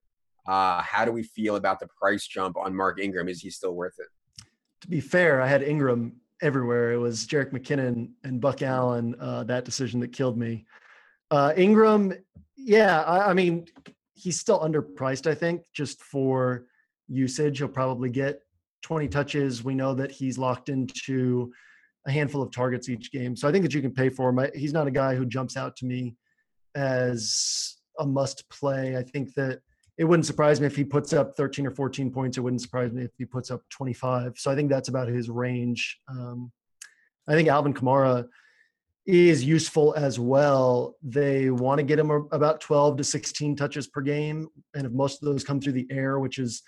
[0.48, 3.28] Uh, how do we feel about the price jump on Mark Ingram?
[3.28, 4.08] Is he still worth it?
[4.82, 6.92] To be fair, I had Ingram everywhere.
[6.92, 9.16] It was Jerick McKinnon and Buck Allen.
[9.20, 10.66] Uh, that decision that killed me.
[11.32, 12.14] Uh, Ingram
[12.58, 13.66] yeah, I, I mean,
[14.14, 16.66] he's still underpriced, I think, just for
[17.08, 17.60] usage.
[17.60, 18.42] He'll probably get
[18.82, 19.64] 20 touches.
[19.64, 21.52] We know that he's locked into
[22.08, 23.36] a handful of targets each game.
[23.36, 24.40] So I think that you can pay for him.
[24.40, 26.16] I, he's not a guy who jumps out to me
[26.76, 28.98] as a must play.
[28.98, 29.60] I think that
[29.98, 32.38] it wouldn't surprise me if he puts up 13 or 14 points.
[32.38, 34.38] It wouldn't surprise me if he puts up 25.
[34.38, 36.00] So I think that's about his range.
[36.08, 36.52] Um,
[37.28, 38.28] I think Alvin Kamara
[39.08, 40.96] is useful as well.
[41.02, 44.48] They want to get him about 12 to 16 touches per game.
[44.76, 46.62] And if most of those come through the air, which is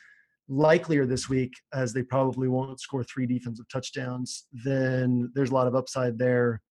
[0.47, 5.67] likelier this week, as they probably won't score three defensive touchdowns, then there's a lot
[5.67, 6.61] of upside there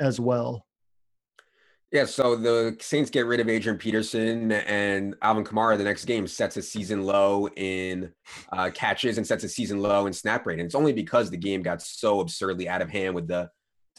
[0.00, 0.64] as well.
[1.90, 6.26] Yeah, so the Saints get rid of Adrian Peterson and Alvin Kamara the next game
[6.26, 8.12] sets a season low in
[8.52, 10.58] uh, catches and sets a season low in snap rate.
[10.58, 13.48] And it's only because the game got so absurdly out of hand with the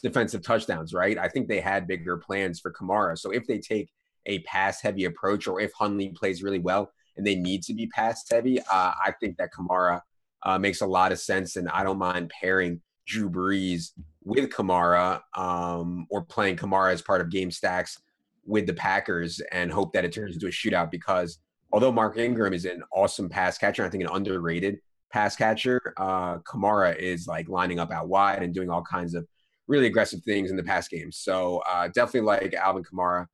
[0.04, 1.18] defensive touchdowns, right?
[1.18, 3.18] I think they had bigger plans for Kamara.
[3.18, 3.90] So if they take
[4.26, 7.88] a pass heavy approach or if Hundley plays really well and they need to be
[7.88, 10.00] pass heavy, uh, I think that Kamara
[10.44, 11.56] uh, makes a lot of sense.
[11.56, 13.90] And I don't mind pairing Drew Brees
[14.24, 17.98] with Kamara um, or playing Kamara as part of game stacks
[18.44, 21.38] with the Packers and hope that it turns into a shootout because
[21.72, 24.78] although Mark Ingram is an awesome pass catcher, I think an underrated
[25.12, 29.26] pass catcher, uh, Kamara is like lining up out wide and doing all kinds of
[29.66, 31.12] really aggressive things in the pass game.
[31.12, 33.26] So uh, definitely like Alvin Kamara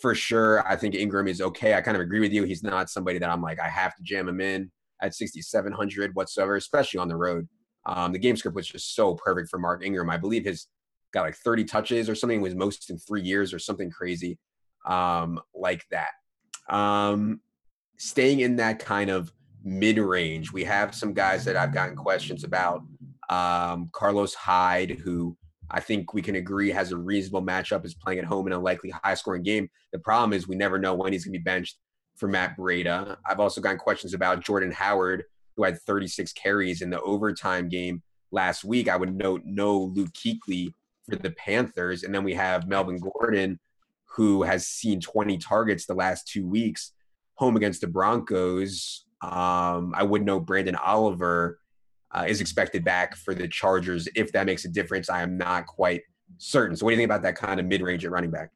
[0.00, 0.66] for sure.
[0.66, 1.74] I think Ingram is okay.
[1.74, 2.44] I kind of agree with you.
[2.44, 4.70] He's not somebody that I'm like, I have to jam him in
[5.02, 7.48] at 6,700 whatsoever, especially on the road.
[7.86, 10.10] Um, the game script was just so perfect for Mark Ingram.
[10.10, 10.66] I believe his
[11.12, 14.38] got like 30 touches or something was most in three years or something crazy
[14.86, 16.10] um, like that.
[16.74, 17.40] Um,
[17.98, 19.32] staying in that kind of
[19.64, 22.82] mid range, we have some guys that I've gotten questions about.
[23.28, 25.36] Um, Carlos Hyde, who
[25.70, 28.58] I think we can agree has a reasonable matchup, is playing at home in a
[28.58, 29.68] likely high scoring game.
[29.92, 31.78] The problem is we never know when he's going to be benched
[32.16, 33.16] for Matt Breida.
[33.26, 35.24] I've also gotten questions about Jordan Howard,
[35.56, 38.88] who had 36 carries in the overtime game last week.
[38.88, 40.72] I would note no Luke Kuechly
[41.08, 42.02] for the Panthers.
[42.02, 43.58] And then we have Melvin Gordon,
[44.04, 46.92] who has seen 20 targets the last two weeks
[47.34, 49.06] home against the Broncos.
[49.22, 51.58] Um, I would note Branden Oliver
[52.12, 54.08] uh, is expected back for the Chargers.
[54.14, 56.02] If that makes a difference, I am not quite
[56.38, 56.76] certain.
[56.76, 58.50] So, what do you think about that kind of mid range at running back?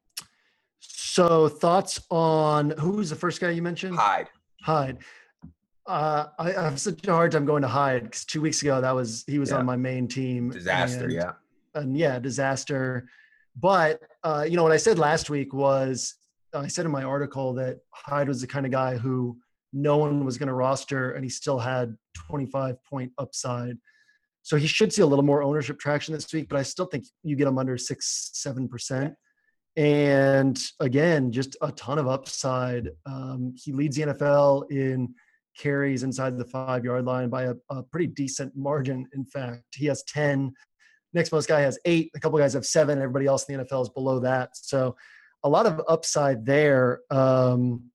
[0.81, 3.97] So, thoughts on who's the first guy you mentioned?
[3.97, 4.29] Hyde.
[4.63, 4.99] Hyde.
[5.87, 8.81] Uh, I, I, have such a hard time going to Hyde because two weeks ago
[8.81, 9.59] that was he was yeah.
[9.59, 10.51] on my main team.
[10.51, 11.33] Disaster, and, yeah.
[11.75, 13.09] And yeah, disaster.
[13.57, 16.15] But uh, you know what I said last week was
[16.55, 19.37] I said in my article that Hyde was the kind of guy who
[19.75, 23.77] no one was going to roster, and he still had 25 point upside.
[24.43, 27.05] So he should see a little more ownership traction this week, but I still think
[27.23, 29.15] you get him under six, seven percent.
[29.77, 32.91] And again, just a ton of upside.
[33.07, 35.15] Um, he leads the NFL in
[35.57, 39.07] carries inside the five yard line by a, a, pretty decent margin.
[39.15, 40.53] In fact, he has 10.
[41.13, 42.11] Next most guy has eight.
[42.17, 42.99] A couple guys have seven.
[42.99, 44.51] Everybody else in the NFL is below that.
[44.57, 44.97] So
[45.45, 47.01] a lot of upside there.
[47.11, 47.91] Um,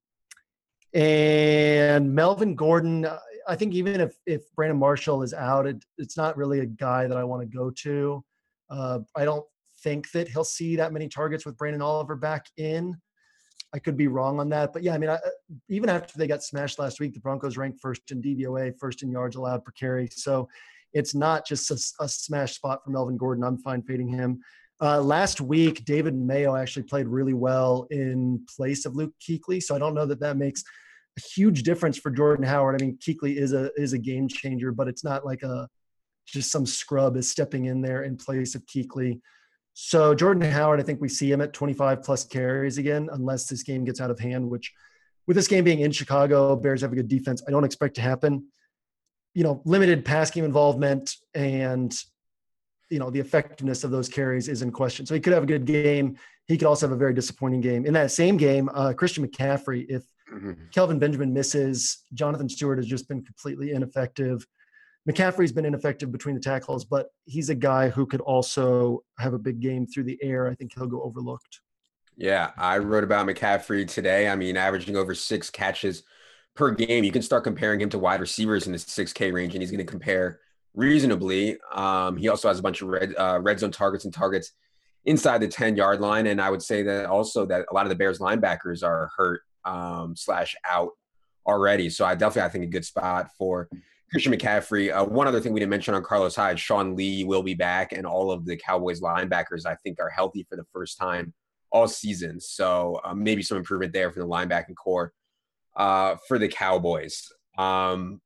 [0.93, 3.07] and Melvin Gordon,
[3.47, 7.07] I think even if, if Brandon Marshall is out, it, it's not really a guy
[7.07, 8.23] that I want to go to.
[8.69, 9.45] Uh, I don't
[9.83, 12.95] think that he'll see that many targets with Branden Oliver back in.
[13.73, 15.19] I could be wrong on that, but yeah, I mean, I,
[15.67, 19.11] even after they got smashed last week, the Broncos ranked first in DVOA, first in
[19.11, 20.09] yards allowed per carry.
[20.11, 20.49] So
[20.93, 23.43] it's not just a, a smash spot for Melvin Gordon.
[23.43, 24.41] I'm fine fading him.
[24.81, 29.61] Uh, last week, David Mayo actually played really well in place of Luke Kuechly.
[29.61, 30.63] So I don't know that that makes
[31.17, 32.81] a huge difference for Jordan Howard.
[32.81, 35.67] I mean, Kuechly is a is a game changer, but it's not like a
[36.25, 39.19] just some scrub is stepping in there in place of Kuechly.
[39.81, 43.63] So Jordan Howard, I think we see him at 25 plus carries again, unless this
[43.63, 44.49] game gets out of hand.
[44.49, 44.73] Which,
[45.25, 47.41] with this game being in Chicago, Bears have a good defense.
[47.47, 48.47] I don't expect to happen.
[49.33, 51.95] You know, limited pass game involvement and
[52.89, 55.05] you know the effectiveness of those carries is in question.
[55.05, 56.17] So he could have a good game.
[56.47, 57.85] He could also have a very disappointing game.
[57.85, 60.53] In that same game, uh, Christian McCaffrey, if mm-hmm.
[60.73, 64.45] Kelvin Benjamin misses, Jonathan Stewart has just been completely ineffective.
[65.07, 69.39] McCaffrey's been ineffective between the tackles, but he's a guy who could also have a
[69.39, 70.47] big game through the air.
[70.47, 71.61] I think he'll go overlooked.
[72.17, 74.27] Yeah, I wrote about McCaffrey today.
[74.27, 76.03] I mean, averaging over six catches
[76.53, 77.05] per game.
[77.05, 79.85] You can start comparing him to wide receivers in the 6K range, and he's going
[79.85, 80.39] to compare
[80.73, 81.57] reasonably.
[81.73, 84.51] Um, he also has a bunch of red uh, red zone targets and targets
[85.05, 86.27] inside the 10 yard line.
[86.27, 89.41] And I would say that also that a lot of the Bears linebackers are hurt
[89.65, 90.91] um, slash out
[91.45, 91.89] already.
[91.89, 93.69] So I definitely I think a good spot for
[94.11, 94.91] Christian McCaffrey.
[94.91, 97.91] Uh, one other thing we didn't mention on Carlos Hyde, Sean Lee will be back,
[97.91, 101.33] and all of the Cowboys linebackers I think are healthy for the first time
[101.71, 102.39] all season.
[102.39, 105.13] So uh, maybe some improvement there for the linebacking corps
[105.75, 107.31] uh, for the Cowboys.
[107.57, 108.21] Um,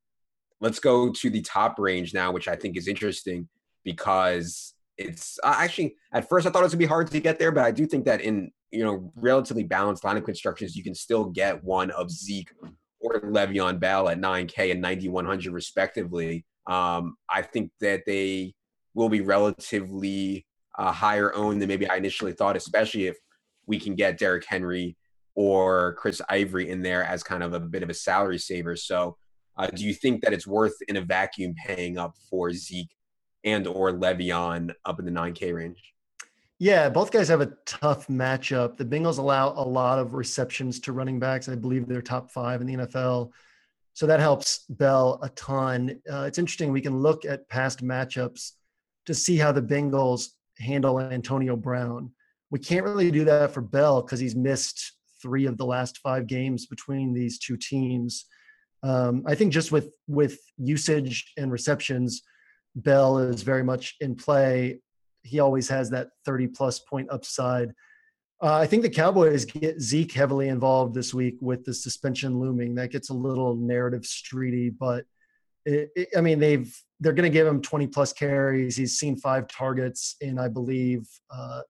[0.61, 3.49] let's go to the top range now, which I think is interesting
[3.83, 7.39] because it's uh, actually at first I thought it was gonna be hard to get
[7.39, 10.95] there, but I do think that in you know relatively balanced lineup constructions, you can
[10.95, 12.51] still get one of Zeke
[13.03, 16.45] or Le'Veon Bell at 9K and 9100 respectively.
[16.65, 18.53] Um, I think that they
[18.93, 20.45] will be relatively
[20.77, 23.17] uh, higher owned than maybe I initially thought, especially if
[23.67, 24.95] we can get Derrick Henry
[25.35, 28.75] or Chris Ivory in there as kind of a bit of a salary saver.
[28.75, 29.17] So,
[29.57, 32.95] uh, do you think that it's worth in a vacuum paying up for Zeke
[33.43, 35.92] and or Le'Veon up in the 9K range?
[36.63, 38.77] Yeah, both guys have a tough matchup.
[38.77, 41.49] The Bengals allow a lot of receptions to running backs.
[41.49, 43.31] I believe they're top five in the NFL.
[43.91, 45.99] So that helps Bell a ton.
[46.09, 46.71] Uh, it's interesting.
[46.71, 48.51] We can look at past matchups
[49.07, 52.11] to see how the Bengals handle Antonio Brown.
[52.49, 56.27] We can't really do that for Bell because he's missed three of the last five
[56.27, 58.23] games between these two teams.
[58.83, 62.21] Um, I think just with with usage and receptions,
[62.73, 64.79] Bell is very much in play.
[65.23, 67.73] He always has that 30 plus point upside.
[68.41, 72.75] Uh, I think the Cowboys get Zeke heavily involved this week with the suspension looming.
[72.75, 75.05] That gets a little narrative streety, but
[75.65, 78.75] it, it, I mean they've they're going to give him 20 plus carries.
[78.75, 81.61] He's seen five targets in I believe uh,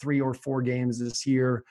[0.00, 1.64] three or four games this year.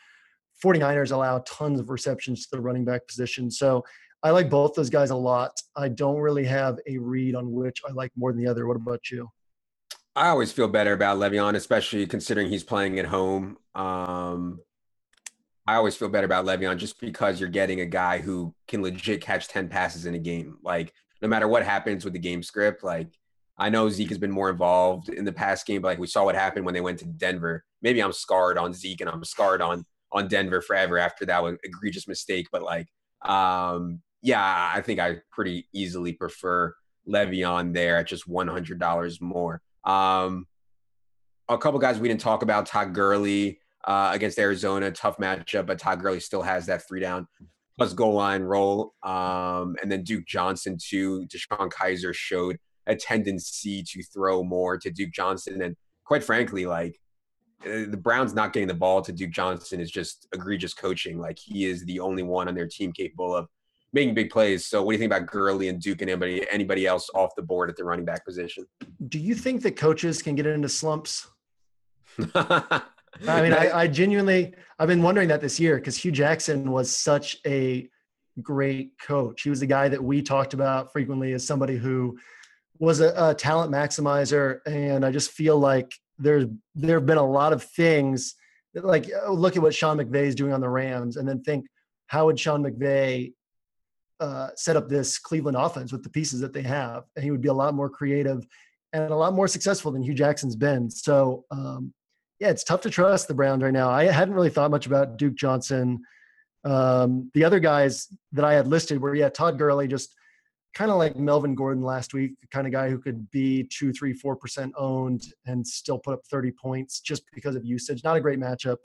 [0.64, 3.52] 49ers allow tons of receptions to the running back position.
[3.52, 3.84] So
[4.24, 5.52] I like both those guys a lot.
[5.76, 8.68] I don't really have a read on which I like more than the other.
[8.68, 9.30] What about you?
[10.16, 13.58] I always feel better about Le'Veon, especially considering he's playing at home.
[13.74, 14.62] Um,
[15.68, 19.22] I always feel better about Le'Veon just because you're getting a guy who can legit
[19.22, 20.58] catch 10 passes in a game.
[20.64, 23.10] Like, no matter what happens with the game script, like,
[23.58, 26.24] I know Zeke has been more involved in the past game, but like we saw
[26.24, 27.64] what happened when they went to Denver.
[27.82, 31.58] Maybe I'm scarred on Zeke and I'm scarred on on Denver forever after that was
[31.64, 32.48] egregious mistake.
[32.52, 32.88] But like,
[33.22, 36.74] um, yeah, I think I pretty easily prefer
[37.08, 39.62] Le'Veon there at just one hundred dollars more.
[39.86, 40.48] Um,
[41.48, 45.80] a couple guys we didn't talk about: Todd Gurley uh, against Arizona, tough matchup, but
[45.80, 47.28] Todd Gurley still has that three down
[47.78, 48.94] plus goal line role.
[49.04, 51.28] Um, and then Duke Johnson too.
[51.28, 57.00] DeShone Kizer showed a tendency to throw more to Duke Johnson, and quite frankly, like
[57.66, 61.20] uh, the Browns not getting the ball to Duke Johnson is just egregious coaching.
[61.20, 63.48] Like he is the only one on their team capable of
[63.96, 64.68] making big plays.
[64.68, 67.42] So what do you think about Gurley and Duke and anybody anybody else off the
[67.42, 68.66] board at the running back position?
[69.08, 71.28] Do you think that coaches can get into slumps?
[72.36, 76.96] I mean, I, I, genuinely I've been wondering that this year because Hue Jackson was
[76.96, 77.90] such a
[78.42, 79.42] great coach.
[79.44, 82.18] He was the guy that we talked about frequently as somebody who
[82.78, 87.26] was a, a talent maximizer, and I just feel like there's there have been a
[87.26, 88.36] lot of things
[88.74, 91.42] that, like oh, look at what Sean McVay is doing on the Rams, and then
[91.42, 91.66] think
[92.08, 93.32] how would Sean McVay
[94.20, 97.42] uh, set up this Cleveland offense with the pieces that they have, and he would
[97.42, 98.46] be a lot more creative
[98.94, 100.90] and a lot more successful than Hue Jackson's been.
[100.90, 101.94] So, um,
[102.40, 103.90] yeah, it's tough to trust the Browns right now.
[103.90, 106.02] I hadn't really thought much about Duke Johnson.
[106.64, 110.16] Um, the other guys that I had listed were yeah, Todd Gurley just
[110.74, 113.94] kind of like Melvin Gordon last week, the kind of guy who could be two,
[113.94, 118.04] three, four percent owned and still put up 30 points just because of usage.
[118.04, 118.78] Not a great matchup,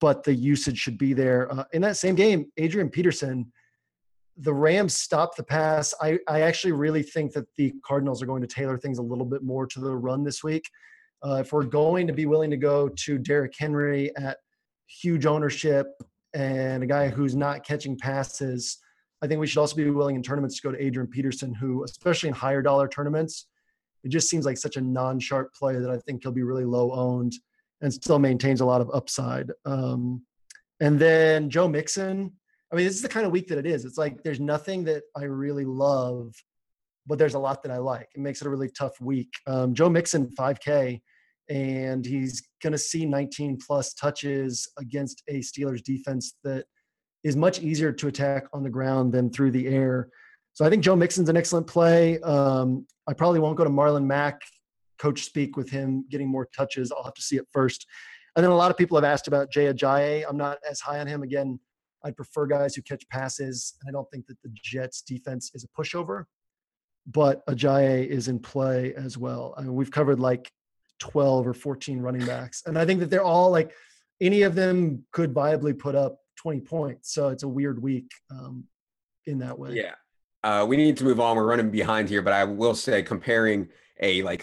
[0.00, 1.50] but the usage should be there.
[1.52, 3.50] Uh, in that same game, Adrian Peterson,
[4.38, 5.94] the Rams stopped the pass.
[6.00, 9.24] I, I actually really think that the Cardinals are going to tailor things a little
[9.24, 10.68] bit more to the run this week.
[11.22, 14.38] Uh, if we're going to be willing to go to Derrick Henry at
[14.86, 15.86] huge ownership
[16.34, 18.78] and a guy who's not catching passes,
[19.22, 21.84] I think we should also be willing in tournaments to go to Adrian Peterson, who,
[21.84, 23.46] especially in higher dollar tournaments,
[24.04, 26.92] it just seems like such a non-sharp play that I think he'll be really low
[26.92, 27.32] owned
[27.80, 29.50] and still maintains a lot of upside.
[29.64, 30.22] Um,
[30.80, 32.32] and then Joe Mixon.
[32.72, 33.84] I mean, this is the kind of week that it is.
[33.84, 36.34] It's like there's nothing that I really love,
[37.06, 38.08] but there's a lot that I like.
[38.14, 39.32] It makes it a really tough week.
[39.46, 41.00] Um, Joe Mixon, 5K,
[41.48, 46.64] and he's going to see 19 plus touches against a Steelers defense that
[47.22, 50.08] is much easier to attack on the ground than through the air.
[50.52, 52.18] So I think Joe Mixon's an excellent play.
[52.20, 54.40] Um, I probably won't go to Marlon Mack.
[54.98, 56.90] Coach speak with him getting more touches.
[56.90, 57.86] I'll have to see it first.
[58.34, 60.24] And then a lot of people have asked about Jay Ajayi.
[60.28, 61.22] I'm not as high on him.
[61.22, 61.60] Again,
[62.04, 63.74] I prefer guys who catch passes.
[63.80, 66.24] And I don't think that the Jets defense is a pushover,
[67.06, 69.54] but Ajayi is in play as well.
[69.56, 70.50] I mean, we've covered like
[70.98, 72.62] 12 or 14 running backs.
[72.66, 73.72] And I think that they're all like,
[74.20, 77.12] any of them could viably put up 20 points.
[77.12, 78.64] So it's a weird week um,
[79.26, 79.72] in that way.
[79.72, 79.94] Yeah.
[80.42, 81.36] Uh, we need to move on.
[81.36, 83.68] We're running behind here, but I will say comparing
[84.00, 84.42] a like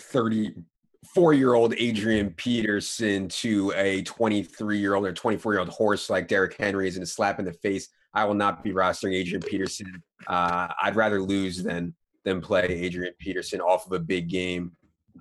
[1.04, 6.10] 34 year old Adrian Peterson to a 23 year old or 24 year old horse
[6.10, 7.90] like Derrick Henry is a slap in the face.
[8.14, 10.02] I will not be rostering Adrian Peterson.
[10.28, 11.94] Uh, I'd rather lose than
[12.24, 14.72] than play Adrian Peterson off of a big game.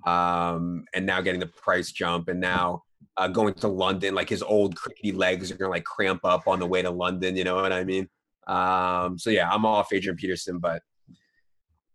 [0.05, 2.83] um, and now getting the price jump, and now
[3.17, 6.59] uh, going to London, like his old crickety legs are gonna like cramp up on
[6.59, 7.35] the way to London.
[7.35, 8.07] You know what I mean?
[8.47, 10.81] Um, so yeah, I'm off Adrian Peterson, but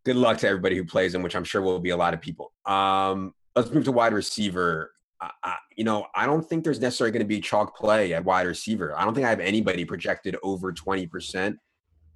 [0.05, 2.21] good luck to everybody who plays him, which I'm sure will be a lot of
[2.21, 2.53] people.
[2.67, 4.93] Um, let's move to wide receiver.
[5.21, 8.47] I, you know, I don't think there's necessarily going to be chalk play at wide
[8.47, 8.97] receiver.
[8.97, 11.57] I don't think I have anybody projected over 20%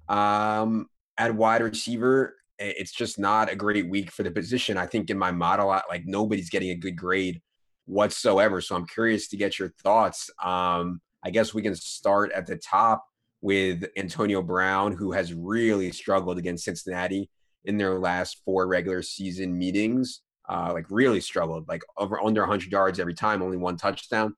[0.07, 0.87] um,
[1.17, 2.37] at wide receiver.
[2.57, 4.77] It's just not a great week for the position.
[4.77, 7.41] I think in my model, like nobody's getting a good grade
[7.85, 8.61] whatsoever.
[8.61, 10.29] So I'm curious to get your thoughts.
[10.41, 13.03] Um, I guess we can start at the top
[13.41, 17.29] with Antonio Brown, who has really struggled against Cincinnati
[17.65, 22.71] in their last four regular season meetings uh, like really struggled, like over under 100
[22.71, 24.35] yards every time, only one touchdown.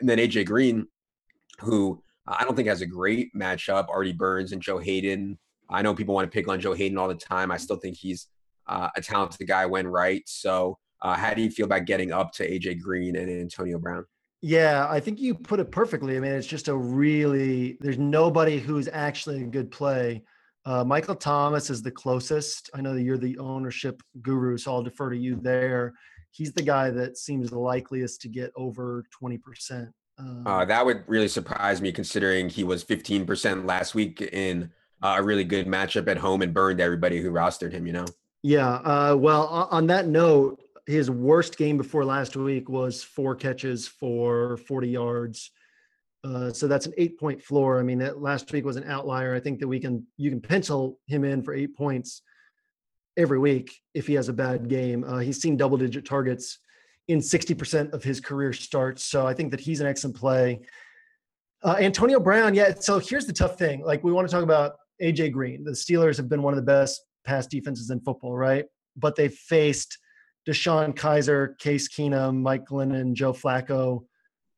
[0.00, 0.86] And then AJ Green,
[1.60, 3.88] who I don't think has a great matchup.
[3.88, 5.38] Artie Burns and Joe Haden.
[5.70, 7.50] I know people want to pick on Joe Haden all the time.
[7.50, 8.28] I still think he's
[8.66, 10.22] uh, a talented guy when right.
[10.26, 14.04] So, uh, how do you feel about getting up to AJ Green and Antonio Brown?
[14.40, 16.16] Yeah, I think you put it perfectly.
[16.16, 20.22] I mean, it's just a really there's nobody who's actually a good play
[20.64, 22.70] uh, Michael Thomas is the closest.
[22.74, 25.94] I know that you're the ownership guru, so I'll defer to you there.
[26.30, 29.88] He's the guy that seems the likeliest to get over 20%.
[30.18, 34.70] Um, uh, that would really surprise me considering he was 15% last week in
[35.02, 38.06] uh, a really good matchup at home and burned everybody who rostered him, you know?
[38.42, 38.68] Yeah.
[38.68, 44.56] Uh, well, on that note, his worst game before last week was four catches for
[44.56, 45.50] 40 yards.
[46.28, 47.78] Uh, so that's an eight point floor.
[47.78, 49.34] I mean, that last week was an outlier.
[49.34, 52.22] I think that we can you can pencil him in for eight points
[53.16, 55.04] every week if he has a bad game.
[55.04, 56.58] Uh, he's seen double digit targets
[57.08, 59.02] in 60% of his career starts.
[59.04, 60.60] So I think that he's an excellent play.
[61.64, 62.74] Uh, Antonio Brown, yeah.
[62.78, 63.82] So here's the tough thing.
[63.82, 65.64] Like we want to talk about AJ Green.
[65.64, 68.66] The Steelers have been one of the best pass defenses in football, right?
[68.96, 69.98] But they've faced
[70.46, 74.04] DeShone Kizer, Case Keenum, Mike Glennon, Joe Flacco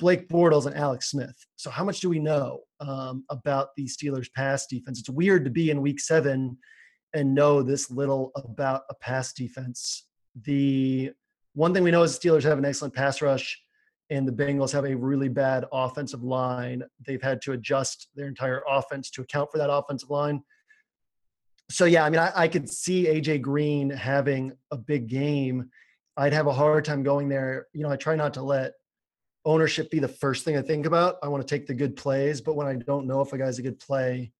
[0.00, 1.36] Blake Bortles and Alex Smith.
[1.56, 4.98] So how much do we know um, about the Steelers' pass defense?
[4.98, 6.56] It's weird to be in Week Seven
[7.12, 10.06] and know this little about a pass defense.
[10.42, 11.12] The
[11.54, 13.60] one thing we know is the Steelers have an excellent pass rush,
[14.08, 16.82] and the Bengals have a really bad offensive line.
[17.06, 20.42] They've had to adjust their entire offense to account for that offensive line.
[21.70, 25.68] So yeah, I mean, I, I could see AJ Green having a big game.
[26.16, 27.66] I'd have a hard time going there.
[27.74, 28.72] You know, I try not to let
[29.44, 31.16] ownership be the first thing I think about.
[31.22, 33.58] I want to take the good plays, but when I don't know if a guy's
[33.58, 34.32] a good play,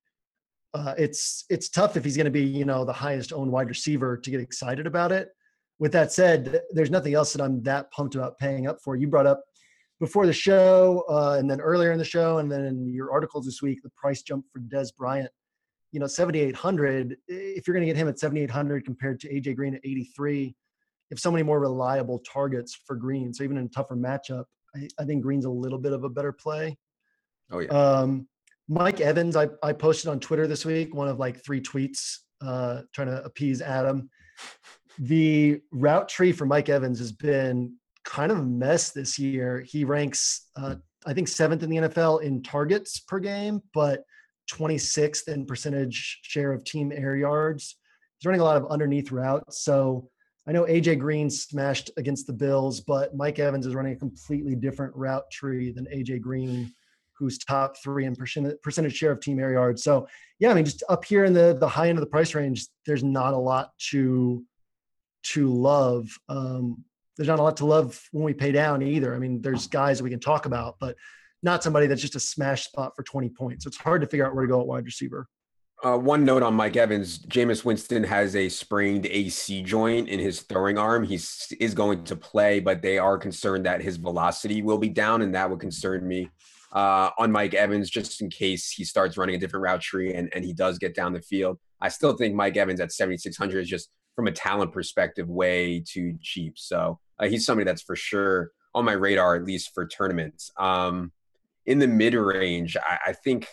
[0.75, 3.69] uh, it's it's tough if he's going to be you know the highest owned wide
[3.69, 5.31] receiver to get excited about it.
[5.79, 8.97] With that said, there's nothing else that I'm that pumped about paying up for.
[8.97, 9.43] You brought up
[9.99, 13.47] before the show, uh, and then earlier in the show, and then in your articles
[13.47, 15.31] this week, the price jump for Dez Bryant.
[15.93, 17.17] You know, 7,800.
[17.27, 20.55] If you're going to get him at 7,800 compared to AJ Green at 83, you
[21.11, 23.35] have so many more reliable targets for Green.
[23.35, 24.45] So even in a tougher matchup,
[24.75, 26.77] I, I think Green's a little bit of a better play.
[27.51, 27.69] Oh yeah.
[27.71, 28.29] Um,
[28.69, 32.83] Mike Evans, I, I posted on Twitter this week one of like three tweets uh,
[32.95, 34.09] trying to appease Adam.
[34.99, 39.65] The route tree for Mike Evans has been kind of a mess this year.
[39.67, 44.05] He ranks, uh, I think, seventh in the NFL in targets per game, but
[44.53, 47.77] 26th in percentage share of team air yards.
[48.19, 49.63] He's running a lot of underneath routes.
[49.63, 50.11] So
[50.51, 54.57] I know AJ Green smashed against the Bills, but Mike Evans is running a completely
[54.57, 56.75] different route tree than AJ Green,
[57.13, 59.85] who's top three in percentage share of team air yards.
[59.85, 60.09] So
[60.41, 62.67] yeah, I mean, just up here in the the high end of the price range,
[62.85, 64.45] there's not a lot to
[65.27, 66.09] to love.
[66.29, 66.85] Um,
[67.17, 69.15] there's not a lot to love when we pay down either.
[69.15, 70.97] I mean, there's guys that we can talk about, but
[71.45, 73.63] not somebody that's just a smash spot for 20 points.
[73.63, 75.29] So it's hard to figure out where to go at wide receiver.
[75.83, 80.43] Uh, one note on Mike Evans: Jameis Winston has a sprained AC joint in his
[80.43, 81.05] throwing arm.
[81.05, 81.15] He
[81.59, 85.35] is going to play, but they are concerned that his velocity will be down, and
[85.35, 86.29] that would concern me
[86.73, 90.31] uh, on Mike Evans, just in case he starts running a different route tree and,
[90.35, 91.59] and he does get down the field.
[91.81, 96.19] I still think Mike Evans at 7,600 is just from a talent perspective way too
[96.21, 96.59] cheap.
[96.59, 100.51] So uh, he's somebody that's for sure on my radar, at least for tournaments.
[100.57, 101.13] Um,
[101.67, 103.49] in the mid range, I, I think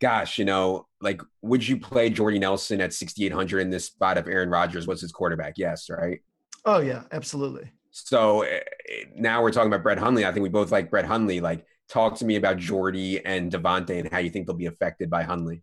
[0.00, 4.26] gosh, you know, like, would you play Jordy Nelson at 6,800 in this spot if
[4.26, 5.54] Aaron Rodgers was his quarterback?
[5.56, 6.20] Yes, right?
[6.64, 7.70] Oh, yeah, absolutely.
[7.90, 10.24] So eh, eh, now we're talking about Brett Hundley.
[10.24, 11.40] I think we both like Brett Hundley.
[11.40, 15.10] Like, talk to me about Jordy and Davante and how you think they'll be affected
[15.10, 15.62] by Hundley.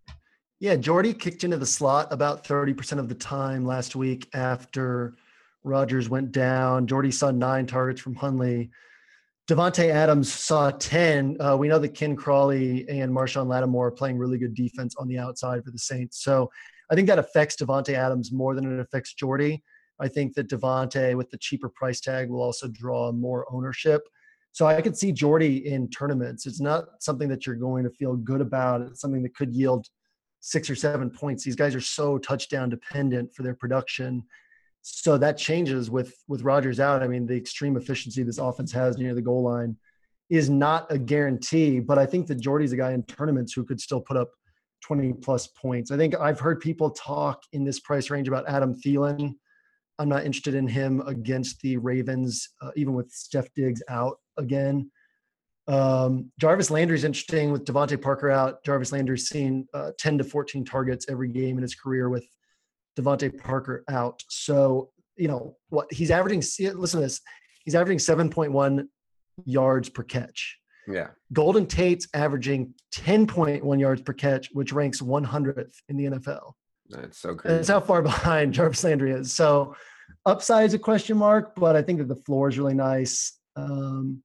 [0.59, 5.15] Yeah, Jordy kicked into the slot about 30% of the time last week after
[5.63, 6.88] Rodgers went down.
[6.88, 8.71] Jordy saw nine targets from Hundley.
[9.48, 11.38] Davante Adams saw 10.
[11.39, 15.08] Uh, we know that Ken Crawley and Marshon Lattimore are playing really good defense on
[15.08, 16.22] the outside for the Saints.
[16.22, 16.52] So
[16.91, 19.64] I think that affects Davante Adams more than it affects Jordy.
[20.02, 24.02] I think that Davante with the cheaper price tag will also draw more ownership.
[24.52, 26.45] So I could see Jordy in tournaments.
[26.45, 28.82] It's not something that you're going to feel good about.
[28.82, 29.88] It's something that could yield
[30.41, 31.45] six or seven points.
[31.45, 34.24] These guys are so touchdown dependent for their production.
[34.89, 37.03] So that changes with with Rodgers out.
[37.03, 39.75] I mean, the extreme efficiency this offense has near the goal line
[40.29, 41.79] is not a guarantee.
[41.81, 44.31] But I think that Jordy's a guy in tournaments who could still put up
[44.83, 45.91] 20 plus points.
[45.91, 49.33] I think I've heard people talk in this price range about Adam Thielen.
[49.99, 54.89] I'm not interested in him against the Ravens, uh, even with Steph Diggs out again.
[55.67, 58.63] Um, Jarvis Landry's interesting with DeVante Parker out.
[58.63, 62.25] Jarvis Landry's seen uh, 10 to 14 targets every game in his career with
[62.98, 64.24] DeVante Parker out.
[64.30, 67.22] So, you know, what he's averaging, listen to this,
[67.64, 68.88] he's averaging 7.1
[69.45, 70.58] yards per catch.
[70.88, 71.10] Yeah.
[71.34, 76.54] Golden Tate's averaging 10.1 yards per catch, which ranks 100th in the NFL.
[76.89, 77.56] That's so crazy.
[77.56, 79.34] That's how far behind Jarvis Landry is.
[79.34, 79.76] So,
[80.26, 83.38] upside is a question mark, but I think that the floor is really nice.
[83.56, 84.24] Um,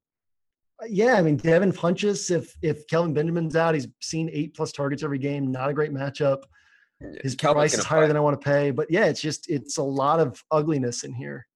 [0.89, 2.31] yeah, I mean Devin Funchess.
[2.31, 5.51] If if Kelvin Benjamin's out, he's seen eight plus targets every game.
[5.51, 6.43] Not a great matchup.
[7.23, 8.09] His price is higher play.
[8.09, 11.13] than I want to pay, but yeah, it's just it's a lot of ugliness in
[11.13, 11.47] here.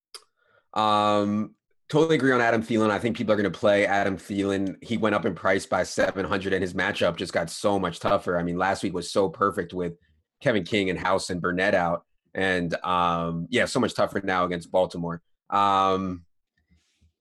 [0.74, 1.54] Um,
[1.88, 2.90] totally agree on Adam Thielen.
[2.90, 4.82] I think people are going to play Adam Thielen.
[4.82, 8.38] He went up in price by 700 and his matchup just got so much tougher.
[8.38, 9.94] I mean, last week was so perfect with
[10.40, 12.04] Kevin King and House and Burnett out.
[12.34, 15.22] And um, yeah, so much tougher now against Baltimore.
[15.48, 16.24] Um,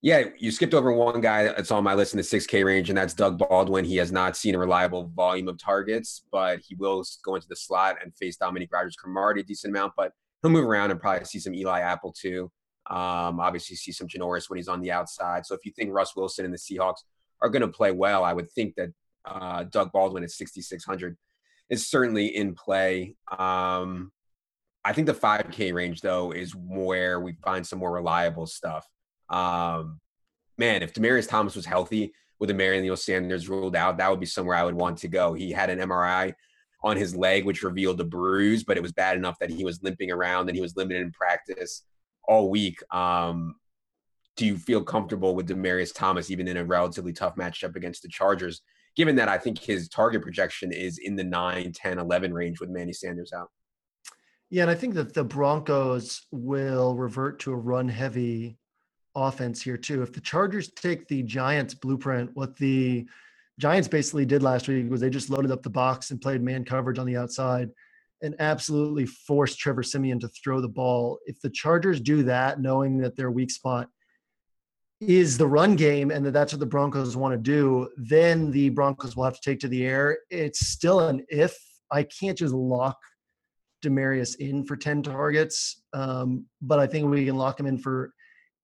[0.05, 2.97] yeah, you skipped over one guy that's on my list in the 6K range, and
[2.97, 3.83] that's Doug Baldwin.
[3.83, 7.55] He has not seen a reliable volume of targets, but he will go into the
[7.55, 10.11] slot and face Dominique Rodgers-Cromartie a decent amount, but
[10.43, 12.51] he'll move around and probably see some Eli Apple too.
[12.87, 15.43] Um, obviously, see some Janoris when he's on the outside.
[15.43, 17.01] So if you think Russ Wilson and the Seahawks
[17.41, 18.89] are going to play well, I would think that
[19.25, 21.17] uh, Doug Baldwin at 6,600
[21.71, 23.15] is certainly in play.
[23.35, 24.11] Um,
[24.83, 28.85] I think the 5K range, though, is where we find some more reliable stuff.
[29.29, 29.99] Um,
[30.57, 34.57] man, if Demaryius Thomas was healthy with Emmanuel Sanders ruled out, that would be somewhere
[34.57, 35.33] I would want to go.
[35.33, 36.33] He had an MRI
[36.83, 39.81] on his leg, which revealed a bruise, but it was bad enough that he was
[39.81, 41.83] limping around and he was limited in practice
[42.27, 42.79] all week.
[42.93, 43.55] Um,
[44.37, 48.09] do you feel comfortable with Demaryius Thomas, even in a relatively tough matchup against the
[48.09, 48.61] Chargers,
[48.95, 52.69] given that I think his target projection is in the 9, 10, 11 range with
[52.69, 53.49] Manny Sanders out?
[54.49, 58.57] Yeah, and I think that the Broncos will revert to a run heavy
[59.15, 60.01] offense here too.
[60.01, 63.07] If the Chargers take the Giants blueprint, what the
[63.59, 66.65] Giants basically did last week was they just loaded up the box and played man
[66.65, 67.69] coverage on the outside
[68.21, 71.19] and absolutely forced Trevor Siemian to throw the ball.
[71.25, 73.89] If the Chargers do that, knowing that their weak spot
[74.99, 78.69] is the run game and that that's what the Broncos want to do, then the
[78.69, 80.19] Broncos will have to take to the air.
[80.29, 81.57] It's still an if.
[81.91, 82.97] I can't just lock
[83.83, 88.13] Demaryius in for 10 targets, um, but I think we can lock him in for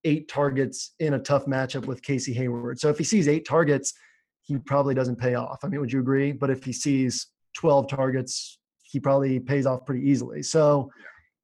[0.04, 2.78] eight targets in a tough matchup with Casey Hayward.
[2.78, 3.94] So if he sees eight targets,
[4.42, 5.60] he probably doesn't pay off.
[5.62, 6.32] I mean, would you agree?
[6.32, 10.42] But if he sees 12 targets, he probably pays off pretty easily.
[10.42, 10.90] So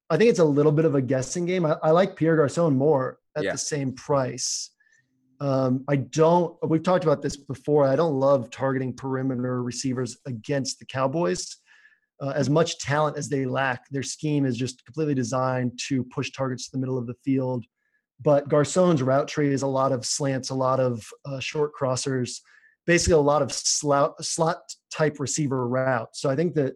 [0.09, 1.65] I think it's a little bit of a guessing game.
[1.65, 3.53] I, I like Pierre Garcon more at yeah.
[3.53, 4.71] the same price.
[5.39, 7.87] Um, I don't, we've talked about this before.
[7.87, 11.55] I don't love targeting perimeter receivers against the Cowboys.
[12.21, 16.31] Uh, as much talent as they lack, their scheme is just completely designed to push
[16.31, 17.65] targets to the middle of the field
[18.21, 22.39] but Garcon's route tree is a lot of slants, a lot of uh, short crossers,
[22.85, 24.61] basically a lot of slot, slot
[24.91, 26.21] type receiver routes.
[26.21, 26.75] So I think that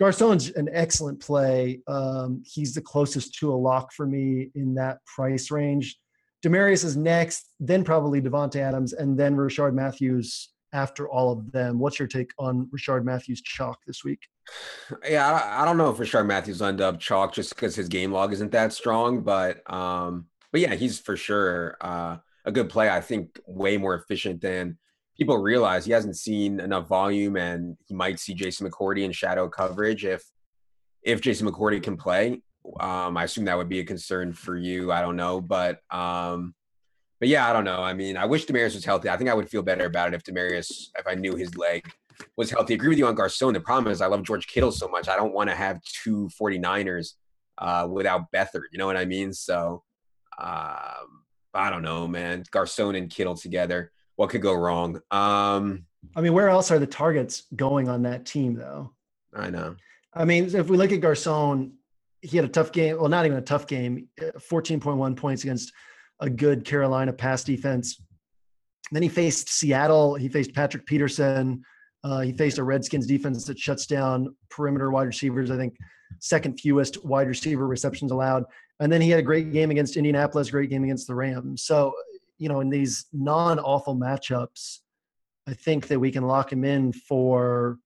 [0.00, 1.80] Garcon's an excellent play.
[1.88, 5.98] Um, he's the closest to a lock for me in that price range.
[6.44, 11.78] Demaryius is next, then probably Davante Adams, and then Rishard Matthews after all of them.
[11.78, 14.20] What's your take on Rishard Matthews chalk this week?
[15.08, 18.32] Yeah, I don't know if Rishard Matthews end up chalk just because his game log
[18.32, 22.88] isn't that strong, but um, but yeah, he's for sure uh, a good play.
[22.88, 24.78] I think way more efficient than
[25.16, 25.84] people realize.
[25.84, 30.24] He hasn't seen enough volume, and he might see Jason McCourty in shadow coverage if
[31.02, 32.40] if Jason McCourty can play.
[32.80, 34.92] Um, I assume that would be a concern for you.
[34.92, 36.54] I don't know, but um,
[37.20, 37.82] but yeah, I don't know.
[37.82, 39.08] I mean, I wish Demaryius was healthy.
[39.08, 41.90] I think I would feel better about it if Demaryius, if I knew his leg
[42.36, 42.74] was healthy.
[42.74, 43.52] I agree with you on Garcon.
[43.52, 45.08] The problem is I love George Kittle so much.
[45.08, 47.14] I don't want to have two 49ers
[47.58, 48.64] uh, without Beathard.
[48.70, 49.32] You know what I mean?
[49.32, 49.82] So
[50.38, 51.22] um,
[51.54, 52.44] I don't know, man.
[52.50, 53.92] Garcon and Kittle together.
[54.16, 55.00] What could go wrong?
[55.10, 55.84] Um,
[56.16, 58.92] I mean, where else are the targets going on that team, though?
[59.34, 59.76] I know.
[60.14, 61.72] I mean, if we look at Garcon,
[62.20, 62.98] he had a tough game.
[62.98, 64.08] Well, not even a tough game.
[64.20, 65.72] 14.1 points against
[66.20, 68.00] a good Carolina pass defense.
[68.90, 70.14] Then he faced Seattle.
[70.14, 71.62] He faced Patrick Peterson.
[72.02, 75.50] Uh, he faced a Redskins defense that shuts down perimeter wide receivers.
[75.50, 75.76] I think
[76.20, 78.44] second fewest wide receiver receptions allowed.
[78.80, 81.62] And then he had a great game against Indianapolis, great game against the Rams.
[81.62, 81.92] So,
[82.38, 84.78] you know, in these non awful matchups,
[85.48, 87.78] I think that we can lock him in for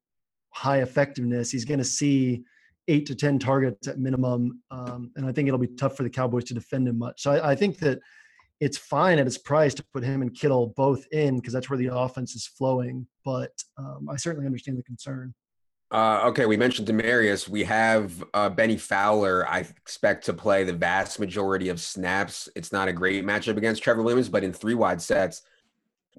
[0.51, 1.51] high effectiveness.
[1.51, 2.45] He's going to see
[2.89, 4.61] eight to 10 targets at minimum.
[4.71, 7.23] Um, and I think it'll be tough for the Cowboys to defend him much.
[7.23, 8.01] So I, I think that
[8.61, 11.79] it's fine at its price to put him and Kittle both in because that's where
[11.79, 13.07] the offense is flowing.
[13.25, 15.35] But um, I certainly understand the concern.
[15.93, 17.51] Uh, okay, we mentioned Demaryius.
[17.51, 19.47] We have uh, Bennie Fowler.
[19.47, 22.49] I expect to play the vast majority of snaps.
[22.57, 25.43] It's not a great matchup against Trevor Williams, but in three wide sets,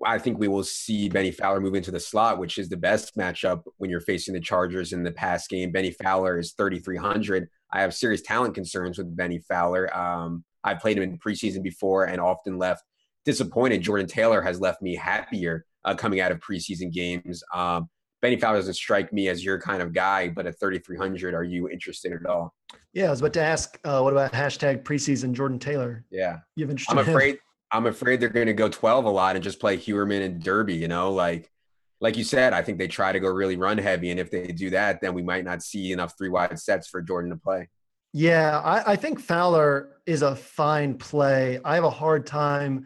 [0.06, 3.18] I think we will see Bennie Fowler move into the slot, which is the best
[3.18, 5.72] matchup when you're facing the Chargers in the pass game.
[5.72, 7.50] Bennie Fowler is 3,300.
[7.72, 9.96] I have serious talent concerns with Bennie Fowler.
[9.98, 12.84] Um, I've played him in preseason before and often left
[13.26, 13.82] disappointed.
[13.82, 17.44] Jordan Taylor has left me happier uh, coming out of preseason games.
[17.56, 17.90] Um,
[18.24, 21.70] Bennie Fowler doesn't strike me as your kind of guy, but at 3,300, are you
[21.70, 22.56] interested at all?
[22.94, 26.06] Yeah, I was about to ask, uh, what about hashtag preseason Jordan Taylor?
[26.10, 26.90] Yeah, you have interest.
[26.90, 27.40] I'm afraid.
[27.74, 30.74] I'm afraid they're going to go 12 a lot and just play Heuerman and Derby.
[30.74, 31.52] You know, like
[32.00, 34.48] like you said, I think they try to go really run heavy, and if they
[34.48, 37.68] do that, then we might not see enough three wide sets for Jordan to play.
[38.14, 41.60] Yeah, I, I think Fowler is a fine play.
[41.66, 42.86] I have a hard time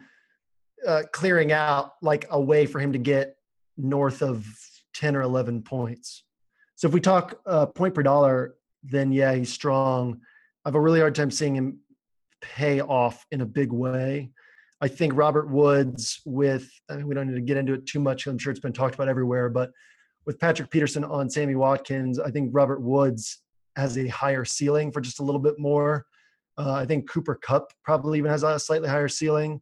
[0.84, 3.36] uh, clearing out like a way for him to get
[3.76, 4.44] north of
[4.98, 6.24] 10 or 11 points.
[6.74, 10.20] So if we talk uh, point per dollar, then yeah, he's strong.
[10.64, 11.78] I have a really hard time seeing him
[12.40, 14.30] pay off in a big way.
[14.80, 18.00] I think Robert Woods with I mean, we don't need to get into it too
[18.00, 18.26] much.
[18.26, 19.70] I'm sure it's been talked about everywhere, but
[20.26, 23.42] with Patrick Peterson on Sammy Watkins, I think Robert Woods
[23.76, 26.06] has a higher ceiling for just a little bit more.
[26.56, 29.60] Uh, I think Cooper Kupp probably even has a slightly higher ceiling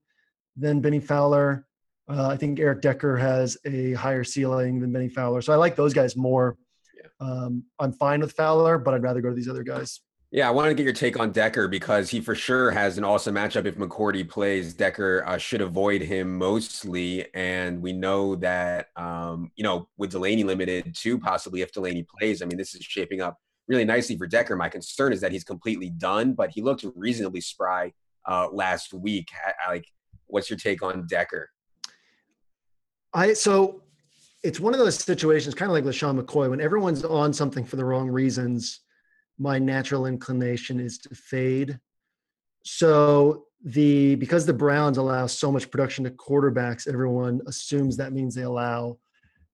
[0.56, 1.66] than Bennie Fowler.
[2.08, 5.42] Uh, I think Eric Decker has a higher ceiling than Bennie Fowler.
[5.42, 6.56] So I like those guys more.
[6.96, 7.26] Yeah.
[7.26, 10.00] Um, I'm fine with Fowler, but I'd rather go to these other guys.
[10.32, 13.04] Yeah, I want to get your take on Decker because he for sure has an
[13.04, 13.64] awesome matchup.
[13.64, 17.32] If McCourty plays, Decker uh, should avoid him mostly.
[17.32, 22.42] And we know that, um, you know, with Delanie limited too, possibly if Delanie plays,
[22.42, 23.38] I mean, this is shaping up
[23.68, 24.56] really nicely for Decker.
[24.56, 27.92] My concern is that he's completely done, but he looked reasonably spry
[28.28, 29.28] uh, last week.
[29.46, 29.86] I, I, like,
[30.26, 31.48] what's your take on Decker?
[33.16, 33.82] I so
[34.42, 37.76] it's one of those situations, kind of like LeSean McCoy, when everyone's on something for
[37.76, 38.80] the wrong reasons.
[39.38, 41.78] My natural inclination is to fade.
[42.62, 48.34] So the because the Browns allow so much production to quarterbacks, everyone assumes that means
[48.34, 48.98] they allow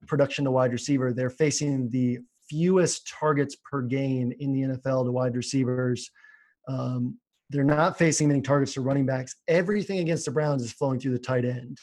[0.09, 1.13] production to wide receiver.
[1.13, 6.11] They're facing the fewest targets per game in the NFL to wide receivers.
[6.67, 7.17] Um,
[7.49, 9.37] they're not facing many targets to running backs.
[9.47, 11.79] Everything against the Browns is flowing through the tight end.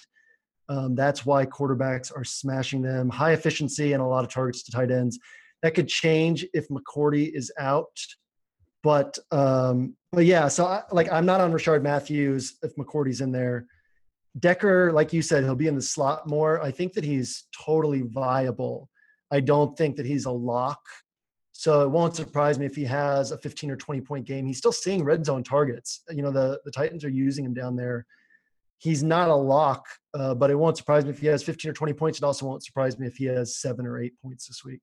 [0.70, 3.10] Um, that's why quarterbacks are smashing them.
[3.10, 5.20] High efficiency and a lot of targets to tight ends.
[5.64, 8.00] That could change if McCourty is out,
[8.84, 10.48] but um, but yeah.
[10.48, 13.66] So I, like I'm not on Rishard Matthews if McCourty's in there.
[14.40, 16.62] Decker, like you said, he'll be in the slot more.
[16.62, 18.90] I think that he's totally viable.
[19.32, 20.80] I don't think that he's a lock.
[21.52, 24.46] So it won't surprise me if he has a 15 or 20 point game.
[24.46, 26.04] He's still seeing red zone targets.
[26.10, 28.06] You know, the the Titans are using him down there
[28.80, 31.74] he's not a lock, uh, but it won't surprise me if he has 15 or
[31.74, 32.18] 20 points.
[32.18, 34.82] It also won't surprise me if he has seven or eight points this week.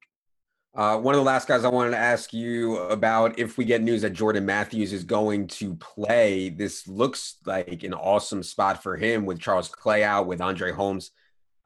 [0.75, 3.83] Uh, one of the last guys I wanted to ask you about if we get
[3.83, 8.95] news that Jordan Matthews is going to play, this looks like an awesome spot for
[8.95, 11.13] him with Charles Clay out, with Andre Holmes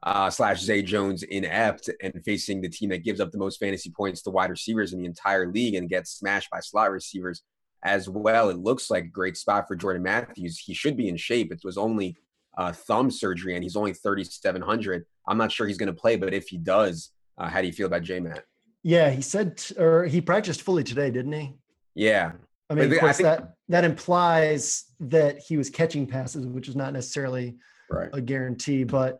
[0.01, 3.89] uh, slash Zay Jones inept, and facing the team that gives up the most fantasy
[3.89, 7.43] points to wide receivers in the entire league and gets smashed by slot receivers
[7.83, 8.49] as well.
[8.49, 10.59] It looks like a great spot for Jordan Matthews.
[10.59, 11.51] He should be in shape.
[11.51, 12.15] It was only
[12.57, 15.05] uh, thumb surgery, and he's only 3,700.
[15.27, 17.73] I'm not sure he's going to play, but if he does, uh, how do you
[17.73, 18.43] feel about J Matt?
[18.83, 21.53] Yeah, he said, or he practiced fully today, didn't he?
[21.95, 22.33] Yeah.
[22.69, 26.75] I mean, of course, think, that that implies that he was catching passes, which is
[26.75, 27.57] not necessarily
[27.89, 28.09] right.
[28.13, 28.85] a guarantee.
[28.85, 29.19] But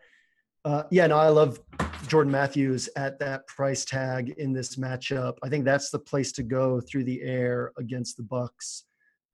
[0.66, 1.60] uh, yeah, no, I love
[2.08, 5.38] Jordan Matthews at that price tag in this matchup.
[5.44, 8.84] I think that's the place to go through the air against the Bucks.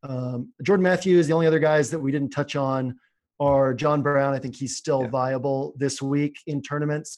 [0.03, 2.97] Um, Jordan Matthews, the only other guys that we didn't touch on
[3.39, 4.33] are John Brown.
[4.33, 5.09] I think he's still yeah.
[5.09, 7.17] viable this week in tournaments,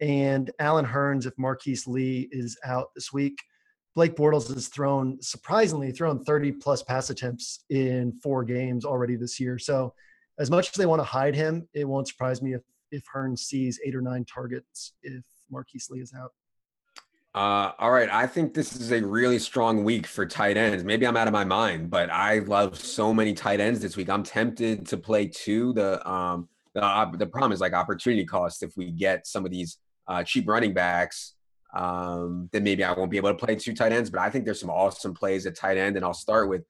[0.00, 3.38] and Allen Hurns if Marquise Lee is out this week.
[3.94, 9.40] Blake Bortles has thrown surprisingly thrown 30 plus pass attempts in four games already this
[9.40, 9.58] year.
[9.58, 9.92] So
[10.38, 13.40] as much as they want to hide him, it won't surprise me if if Hurns
[13.40, 16.32] sees eight or nine targets if Marquise Lee is out.
[17.32, 18.10] Uh, all right.
[18.10, 20.82] I think this is a really strong week for tight ends.
[20.82, 24.10] Maybe I'm out of my mind, but I love so many tight ends this week.
[24.10, 25.72] I'm tempted to play two.
[25.72, 28.64] The um the the problem is like opportunity cost.
[28.64, 29.78] If we get some of these
[30.08, 31.34] uh, cheap running backs,
[31.72, 34.10] um, then maybe I won't be able to play two tight ends.
[34.10, 36.64] But I think there's some awesome plays at tight end, and I'll start with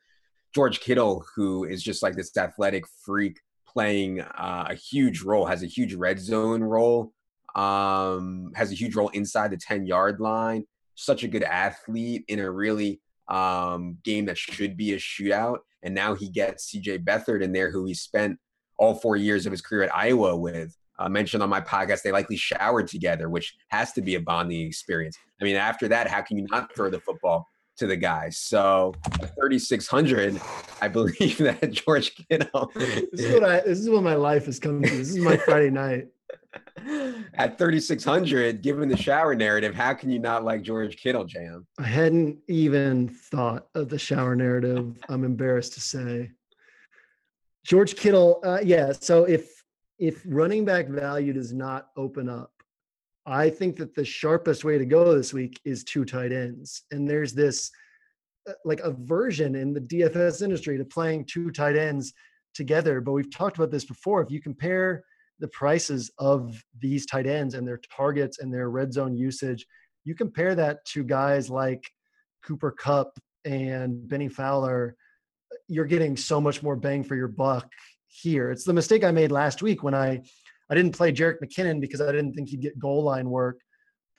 [0.55, 3.41] George Kittle, who is just like this athletic freak
[3.73, 7.13] playing uh, a huge role, has a huge red zone role,
[7.55, 10.65] um, has a huge role inside the 10 yard line.
[10.95, 15.59] Such a good athlete in a really um, game that should be a shootout.
[15.83, 18.39] And now he gets CJ Beathard in there, who he spent
[18.79, 20.77] all four years of his career at Iowa with.
[20.99, 24.67] Uh, mentioned on my podcast, they likely showered together, which has to be a bonding
[24.67, 25.17] experience.
[25.41, 27.47] I mean, after that, how can you not throw the football
[27.81, 28.39] to the guys?
[28.39, 30.41] So, 3,600,
[30.81, 32.71] I believe that George Kittle.
[32.75, 33.61] this is what I.
[33.61, 34.89] This is what my life has come to.
[34.89, 36.09] This is my Friday night.
[37.35, 41.67] At 3,600, given the shower narrative, how can you not like George Kittle, Jam?
[41.79, 44.97] I hadn't even thought of the shower narrative.
[45.09, 46.31] I'm embarrassed to say.
[47.65, 48.93] George Kittle, uh, yeah.
[48.93, 49.63] So if
[49.99, 52.53] if running back value does not open up,
[53.27, 56.83] I think that the sharpest way to go this week is two tight ends.
[56.91, 57.71] And there's this
[58.49, 62.13] uh, like aversion in the DFS industry to playing two tight ends
[62.55, 63.01] together.
[63.01, 64.23] But we've talked about this before.
[64.23, 65.05] If you compare
[65.39, 69.67] the prices of these tight ends and their targets and their red zone usage,
[70.05, 71.85] you compare that to guys like
[72.45, 74.97] Cooper Kupp and Bennie Fowler,
[75.69, 77.71] you're getting so much more bang for your buck
[78.07, 78.51] here.
[78.51, 80.23] It's the mistake I made last week when I
[80.71, 83.61] I didn't play Jerick McKinnon because I didn't think he'd get goal line work,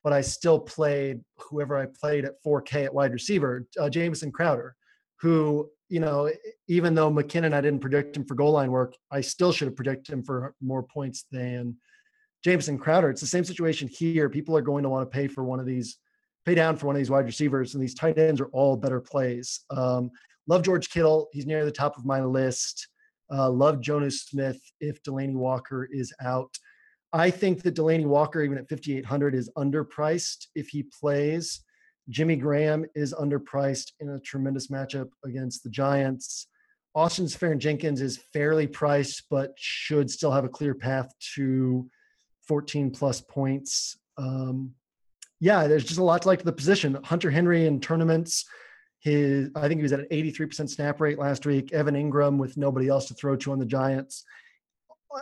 [0.04, 4.76] but I still played whoever I played at 4K at wide receiver, uh, Jamison Crowder,
[5.22, 6.32] who you know,
[6.70, 9.76] even though McKinnon, I didn't predict him for goal line work, I still should have
[9.76, 11.76] predicted him for more points than
[12.46, 13.10] Jamison Crowder.
[13.10, 14.30] It's the same situation here.
[14.30, 15.98] People are going to want to pay for one of these,
[16.46, 19.02] pay down for one of these wide receivers, and these tight ends are all better
[19.02, 19.66] plays.
[19.70, 20.12] Um,
[20.48, 21.28] love George Kittle.
[21.34, 22.88] He's near the top of my list.
[23.34, 26.54] Uh, love Jonnu Smith if Delanie Walker is out.
[27.14, 31.64] I think that Delanie Walker, even at 5,800, is underpriced if he plays.
[32.10, 36.48] Jimmy Graham is underpriced in a tremendous matchup against the Giants.
[36.94, 41.90] Austin Seferian-Jenkins is fairly priced, but should still have a clear path to
[42.48, 43.98] 14 plus points.
[44.18, 44.74] Um,
[45.40, 46.98] yeah, there's just a lot to like the position.
[47.04, 48.46] Hunter Henry in tournaments,
[49.02, 51.74] his I think he was at an 83% snap rate last week.
[51.74, 54.24] Evan Engram with nobody else to throw to on the Giants.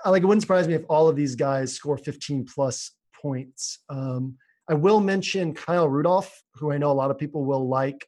[0.06, 3.80] I like it wouldn't surprise me if all of these guys score 15 plus points.
[3.90, 4.38] Um,
[4.70, 8.08] I will mention Kyle Rudolph, who I know a lot of people will like.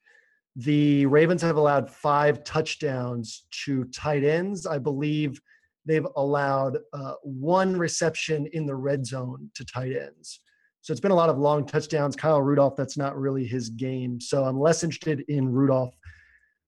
[0.57, 4.67] The Ravens have allowed five touchdowns to tight ends.
[4.67, 5.41] I believe
[5.85, 10.41] they've allowed uh, one reception in the red zone to tight ends.
[10.81, 12.15] So it's been a lot of long touchdowns.
[12.15, 14.19] Kyle Rudolph, that's not really his game.
[14.19, 15.93] So I'm less interested in Rudolph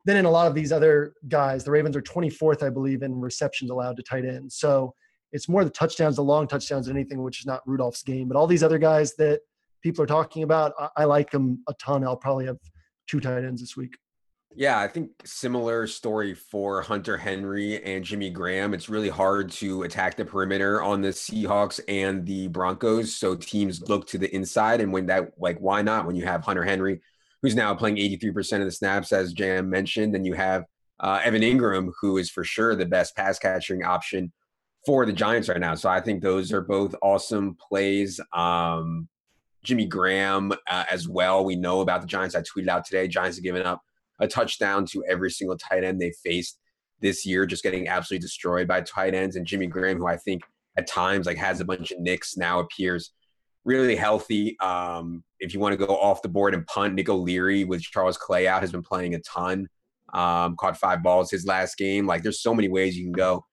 [0.06, 1.64] than in a lot of these other guys.
[1.64, 4.56] The Ravens are 24th, I believe, in receptions allowed to tight ends.
[4.56, 4.94] So
[5.32, 8.28] it's more the touchdowns, the long touchdowns, than anything, which is not Rudolph's game.
[8.28, 9.42] But all these other guys that
[9.84, 10.74] people are talking about.
[10.80, 12.04] I, I like them a ton.
[12.04, 12.58] I'll probably have
[13.08, 13.96] two tight ends this week.
[14.56, 18.74] Yeah, I think similar story for Hunter Henry and Jimmy Graham.
[18.76, 23.16] It's really hard to attack the perimeter on the Seahawks and the Broncos.
[23.16, 24.80] So teams look to the inside.
[24.80, 26.06] And when that, like, why not?
[26.06, 27.02] When you have Hunter Henry,
[27.42, 30.66] who's now playing 83% of the snaps, as Jam mentioned, and you have
[31.00, 34.32] uh, Evan Engram, who is for sure the best pass catching option
[34.86, 35.74] for the Giants right now.
[35.74, 38.20] So I think those are both awesome plays.
[38.32, 39.08] Um,
[39.64, 41.44] Jimmy Graham uh, as well.
[41.44, 42.36] We know about the Giants.
[42.36, 43.08] I tweeted out today.
[43.08, 43.82] Giants have given up
[44.20, 46.60] a touchdown to every single tight end they faced
[47.02, 49.36] this year, just getting absolutely destroyed by tight ends.
[49.36, 50.44] And Jimmy Graham, who I think
[50.78, 53.12] at times like has a bunch of nicks, now appears
[53.66, 54.58] really healthy.
[54.60, 58.18] Um, if you want to go off the board and punt, Nick O'Leary with Charles
[58.18, 59.68] Clay out has been playing a ton.
[60.14, 62.06] Um, caught five balls his last game.
[62.06, 63.46] Like there's so many ways you can go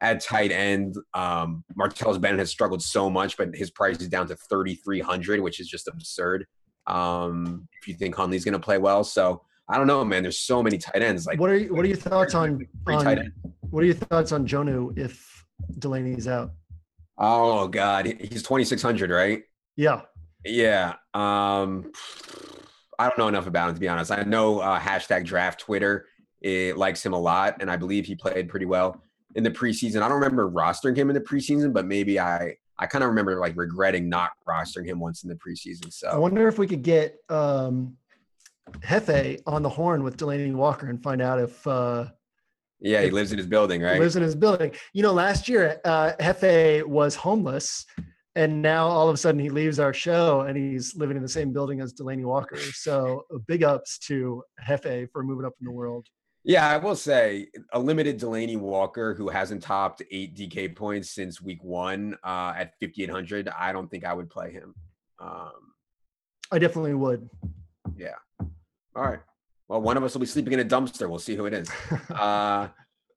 [0.00, 0.96] at tight end.
[1.14, 5.60] Um, Martellus Bennett has struggled so much, but his price is down to 3,300, which
[5.60, 6.46] is just absurd.
[6.86, 10.22] Um, if you think Hundley's going to play well, so I don't know, man.
[10.22, 11.26] There's so many tight ends.
[11.26, 13.32] Like, what are you, what are your thoughts on, on
[13.70, 15.44] what are your thoughts on Jonnu if
[15.78, 16.52] Delanie's out?
[17.18, 19.42] Oh God, he's 2,600, right?
[19.76, 20.02] Yeah.
[20.44, 20.94] Yeah.
[21.14, 21.92] Um,
[22.98, 24.10] I don't know enough about him to be honest.
[24.10, 26.06] I know uh, hashtag draft Twitter
[26.40, 29.02] it likes him a lot, and I believe he played pretty well
[29.34, 30.02] in the preseason.
[30.02, 33.40] I don't remember rostering him in the preseason, but maybe I I kind of remember
[33.40, 35.92] like regretting not rostering him once in the preseason.
[35.92, 37.96] So I wonder if we could get um
[38.80, 42.06] Hefe on the horn with Delanie Walker and find out if uh
[42.80, 43.98] yeah, he lives in his building, right?
[43.98, 44.72] Lives in his building.
[44.92, 47.86] You know, last year uh Hefe was homeless
[48.38, 51.28] and now all of a sudden he leaves our show and he's living in the
[51.28, 52.56] same building as Delanie Walker.
[52.56, 56.06] So big ups to Hefe for moving up in the world.
[56.44, 61.42] Yeah, I will say a limited Delanie Walker who hasn't topped eight DK points since
[61.42, 63.48] week one uh, at 5,800.
[63.48, 64.72] I don't think I would play him.
[65.18, 65.72] Um,
[66.52, 67.28] I definitely would.
[67.96, 68.14] Yeah.
[68.98, 69.20] All right.
[69.68, 71.08] Well, one of us will be sleeping in a dumpster.
[71.08, 71.70] We'll see who it is.
[72.10, 72.66] uh,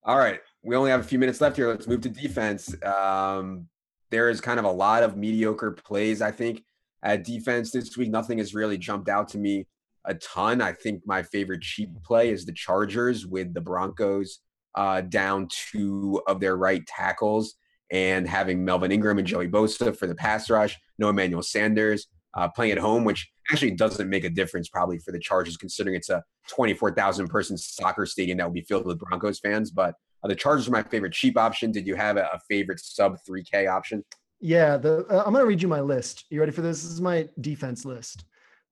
[0.04, 0.40] all right.
[0.62, 1.70] We only have a few minutes left here.
[1.70, 2.76] Let's move to defense.
[2.84, 3.68] Um,
[4.12, 6.64] there is kind of a lot of mediocre plays, I think,
[7.02, 8.12] at defense this week.
[8.12, 9.66] Nothing has really jumped out to me
[10.06, 10.62] a ton.
[10.62, 14.38] I think my favorite cheap play is the Chargers with the Broncos
[14.76, 17.56] uh, down two of their right tackles
[17.90, 22.06] and having Melvin Ingram and Joey Bosa for the pass rush, no Emmanuel Sanders
[22.36, 25.96] uh, playing at home, which actually doesn't make a difference probably for the Chargers considering
[25.96, 29.72] it's a 24,000 person soccer stadium that will be filled with Broncos fans.
[29.72, 31.72] But uh, the Chargers are my favorite cheap option.
[31.72, 34.04] Did you have a, a favorite sub 3K option?
[34.40, 36.26] Yeah, the uh, I'm going to read you my list.
[36.30, 36.82] You ready for this?
[36.82, 38.26] This is my defense list.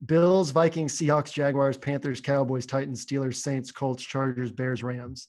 [0.05, 5.27] Bills, Vikings, Seahawks, Jaguars, Panthers, Cowboys, Titans, Steelers, Saints, Colts, Chargers, Bears, Rams.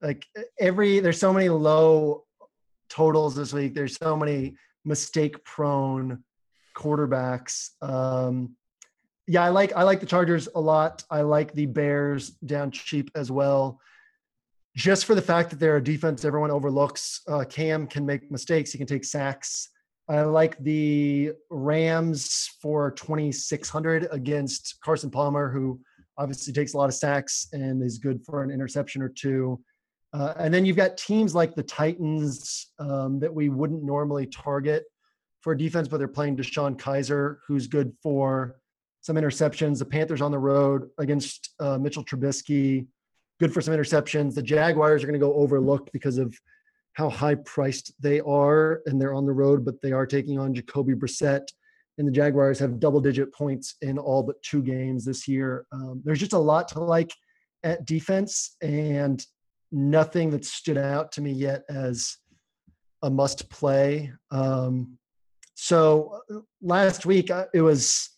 [0.00, 0.26] Like
[0.58, 2.24] every there's so many low
[2.88, 3.74] totals this week.
[3.74, 6.24] There's so many mistake prone
[6.74, 7.70] quarterbacks.
[7.82, 8.56] Um,
[9.26, 11.04] yeah, I like I like the Chargers a lot.
[11.10, 13.80] I like the Bears down cheap as well.
[14.76, 17.22] Just for the fact that they're a defense everyone overlooks.
[17.28, 18.72] Uh, Cam can make mistakes.
[18.72, 19.68] He can take sacks.
[20.08, 25.80] I like the Rams for 2,600 against Carson Palmer, who
[26.18, 29.60] obviously takes a lot of sacks and is good for an interception or two.
[30.12, 34.84] Uh, and then you've got teams like the Titans um, that we wouldn't normally target
[35.40, 38.56] for defense, but they're playing DeShone Kizer, who's good for
[39.00, 39.78] some interceptions.
[39.78, 42.86] The Panthers on the road against uh, Mitchell Trubisky,
[43.38, 44.34] good for some interceptions.
[44.34, 46.34] The Jaguars are going to go overlooked because of
[46.92, 50.54] how high priced they are, and they're on the road, but they are taking on
[50.54, 51.46] Jacoby Brissett.
[51.98, 55.66] And the Jaguars have double digit points in all but two games this year.
[55.72, 57.12] Um, there's just a lot to like
[57.62, 59.24] at defense, and
[59.72, 62.16] nothing that stood out to me yet as
[63.02, 64.12] a must play.
[64.30, 64.98] Um,
[65.62, 68.08] so uh, last week uh, it was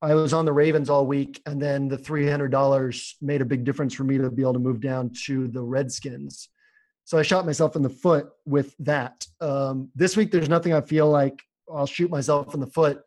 [0.00, 3.44] I was on the Ravens all week, and then the three hundred dollars made a
[3.44, 6.48] big difference for me to be able to move down to the Redskins.
[7.04, 9.26] So I shot myself in the foot with that.
[9.40, 11.38] Um, this week, there's nothing I feel like
[11.70, 13.02] I'll shoot myself in the foot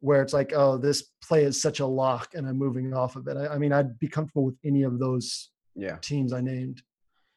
[0.00, 3.28] where it's like, oh, this play is such a lock and I'm moving off of
[3.28, 3.36] it.
[3.36, 5.96] I, I mean, I'd be comfortable with any of those yeah.
[6.02, 6.82] teams I named.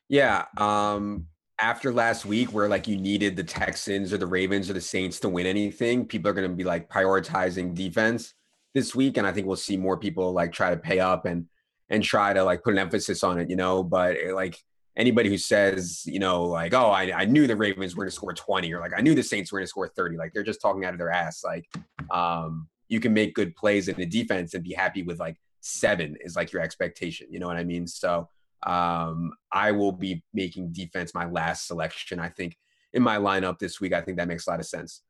[0.09, 0.45] Yeah.
[0.57, 1.27] Um,
[1.59, 5.19] after last week, where like you needed the Texans or the Ravens or the Saints
[5.21, 8.33] to win anything, people are going to be like prioritizing defense
[8.73, 11.45] this week, and I think we'll see more people like try to pay up and
[11.89, 13.83] and try to like put an emphasis on it, you know.
[13.83, 14.57] But like
[14.97, 18.15] anybody who says, you know, like, oh, I, I knew the Ravens were going to
[18.15, 20.43] score 20 or like I knew the Saints were going to score 30, like they're
[20.43, 21.43] just talking out of their ass.
[21.43, 21.69] Like,
[22.11, 26.15] um, you can make good plays in the defense and be happy with like seven
[26.21, 27.27] is like your expectation.
[27.29, 27.87] You know what I mean?
[27.87, 28.29] So
[28.65, 32.19] um, I will be making defense my last selection.
[32.19, 32.57] I think
[32.93, 35.01] in my lineup this week, I think that makes a lot of sense.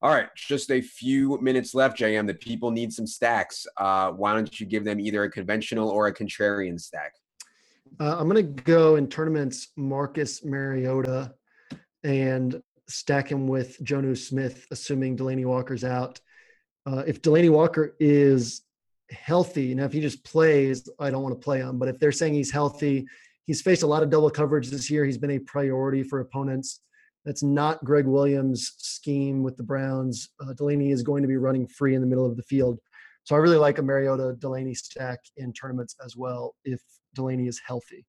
[0.00, 2.26] All right, just a few minutes left, JM.
[2.26, 3.66] The people need some stacks.
[3.76, 7.14] Uh, why don't you give them either a conventional or a contrarian stack?
[7.98, 11.34] Uh, I'm going to go in tournaments Marcus Mariota
[12.04, 16.20] and stack him with Jonnu Smith, assuming Delanie Walker's out.
[16.86, 18.62] Uh, if Delanie Walker is
[19.10, 21.78] healthy, now if he just plays, I don't want to play him.
[21.78, 23.06] But if they're saying he's healthy,
[23.46, 25.04] he's faced a lot of double coverage this year.
[25.04, 26.80] He's been a priority for opponents.
[27.24, 30.30] That's not Gregg Williams' scheme with the Browns.
[30.40, 32.78] Uh, Delanie is going to be running free in the middle of the field.
[33.24, 36.80] So I really like a Mariota Delanie stack in tournaments as well if
[37.16, 38.06] Delanie is healthy.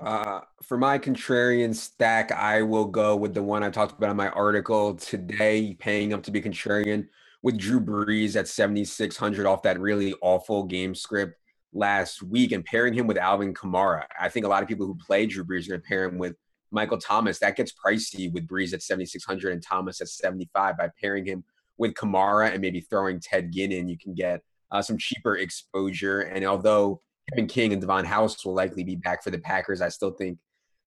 [0.00, 4.16] Uh, for my contrarian stack, I will go with the one I talked about in
[4.16, 7.08] my article today, paying up to be contrarian
[7.42, 11.36] with Drew Brees at 7,600 off that really awful game script
[11.72, 14.04] last week and pairing him with Alvin Kamara.
[14.18, 16.18] I think a lot of people who play Drew Brees are going to pair him
[16.18, 16.34] with
[16.70, 17.38] Michael Thomas.
[17.38, 21.44] That gets pricey with Brees at 7,600 and Thomas at 75 by pairing him
[21.78, 23.88] with Kamara and maybe throwing Ted Ginn in.
[23.88, 26.20] You can get uh, some cheaper exposure.
[26.20, 29.80] And although Kevin King and Davon House will likely be back for the Packers.
[29.80, 30.38] I still think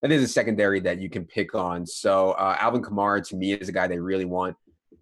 [0.01, 1.86] that is a secondary that you can pick on.
[1.86, 4.56] So uh, Alvin Kamara to me is a guy they really want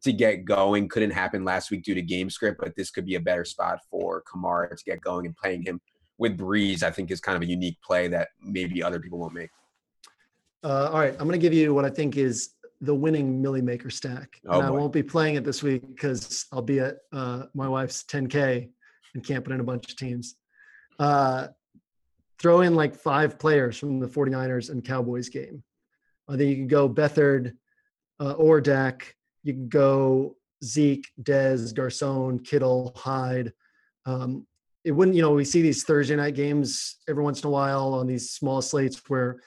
[0.04, 0.89] to get going.
[0.89, 3.80] Couldn't happen last week due to game script, but this could be a better spot
[3.89, 5.80] for Kamara to get going and playing him
[6.18, 6.84] with Brees.
[6.84, 9.49] I think is kind of a unique play that maybe other people won't make.
[10.64, 13.62] Uh, all right, I'm going to give you what I think is the winning Milly
[13.62, 14.39] Maker stack.
[14.47, 17.68] Oh, and I won't be playing it this week because I'll be at uh, my
[17.68, 18.70] wife's 10K
[19.14, 20.36] and can't in a bunch of teams.
[20.99, 21.47] Uh,
[22.39, 25.64] throw in like five players from the 49ers and Cowboys game.
[26.28, 27.54] I think you can go Beathard
[28.20, 29.16] uh, or Dak.
[29.44, 33.54] You can go Zeke, Dez, Garcon, Kittle, Hyde.
[34.06, 34.46] Um,
[34.84, 37.94] it wouldn't, you know, we see these Thursday night games every once in a while
[37.94, 39.39] on these small slates where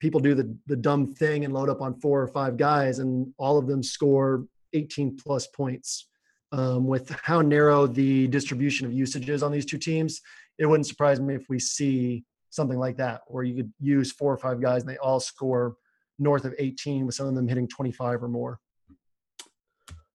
[0.00, 3.32] people do the, the dumb thing and load up on four or five guys and
[3.38, 6.08] all of them score 18 plus points.
[6.52, 10.20] um, with how narrow the distribution of usage is on these two teams,
[10.58, 14.32] it wouldn't surprise me if we see something like that, where you could use four
[14.32, 15.76] or five guys and they all score
[16.18, 18.60] north of 18, with some of them hitting 25 or more.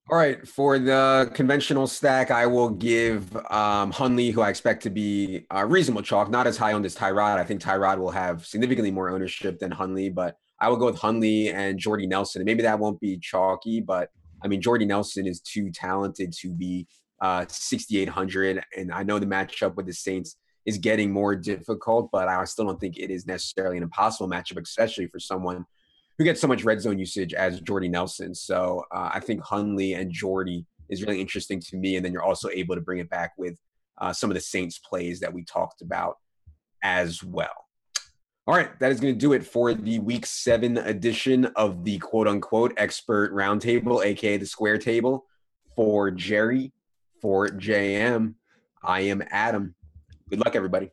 [0.10, 4.90] All right, for the conventional stack, I will give um, Hundley, who I expect to
[4.90, 7.38] be a reasonable chalk, not as high on as Tyrod.
[7.38, 10.98] I think Tyrod will have significantly more ownership than Hundley, but I will go with
[10.98, 12.40] Hundley and Jordy Nelson.
[12.40, 14.10] And maybe that won't be chalky, but
[14.42, 16.88] I mean, Jordy Nelson is too talented to be
[17.22, 18.64] uh, 6,800.
[18.78, 22.64] And I know the matchup with the Saints is getting more difficult, but I still
[22.64, 25.66] don't think it is necessarily an impossible matchup, especially for someone
[26.18, 28.34] who gets so much red zone usage as Jordy Nelson.
[28.34, 31.96] So uh, I think Hundley and Jordy is really interesting to me.
[31.96, 33.58] And then you're also able to bring it back with
[34.00, 36.18] uh, some of the Saints plays that we talked about
[36.84, 37.66] as well.
[38.48, 41.98] All right, that is going to do it for the week seven edition of the
[41.98, 45.26] quote unquote expert roundtable, aka the square table.
[45.76, 46.72] For Jerry,
[47.22, 48.36] for JM,
[48.82, 49.76] I am Adam.
[50.30, 50.92] Good luck, everybody.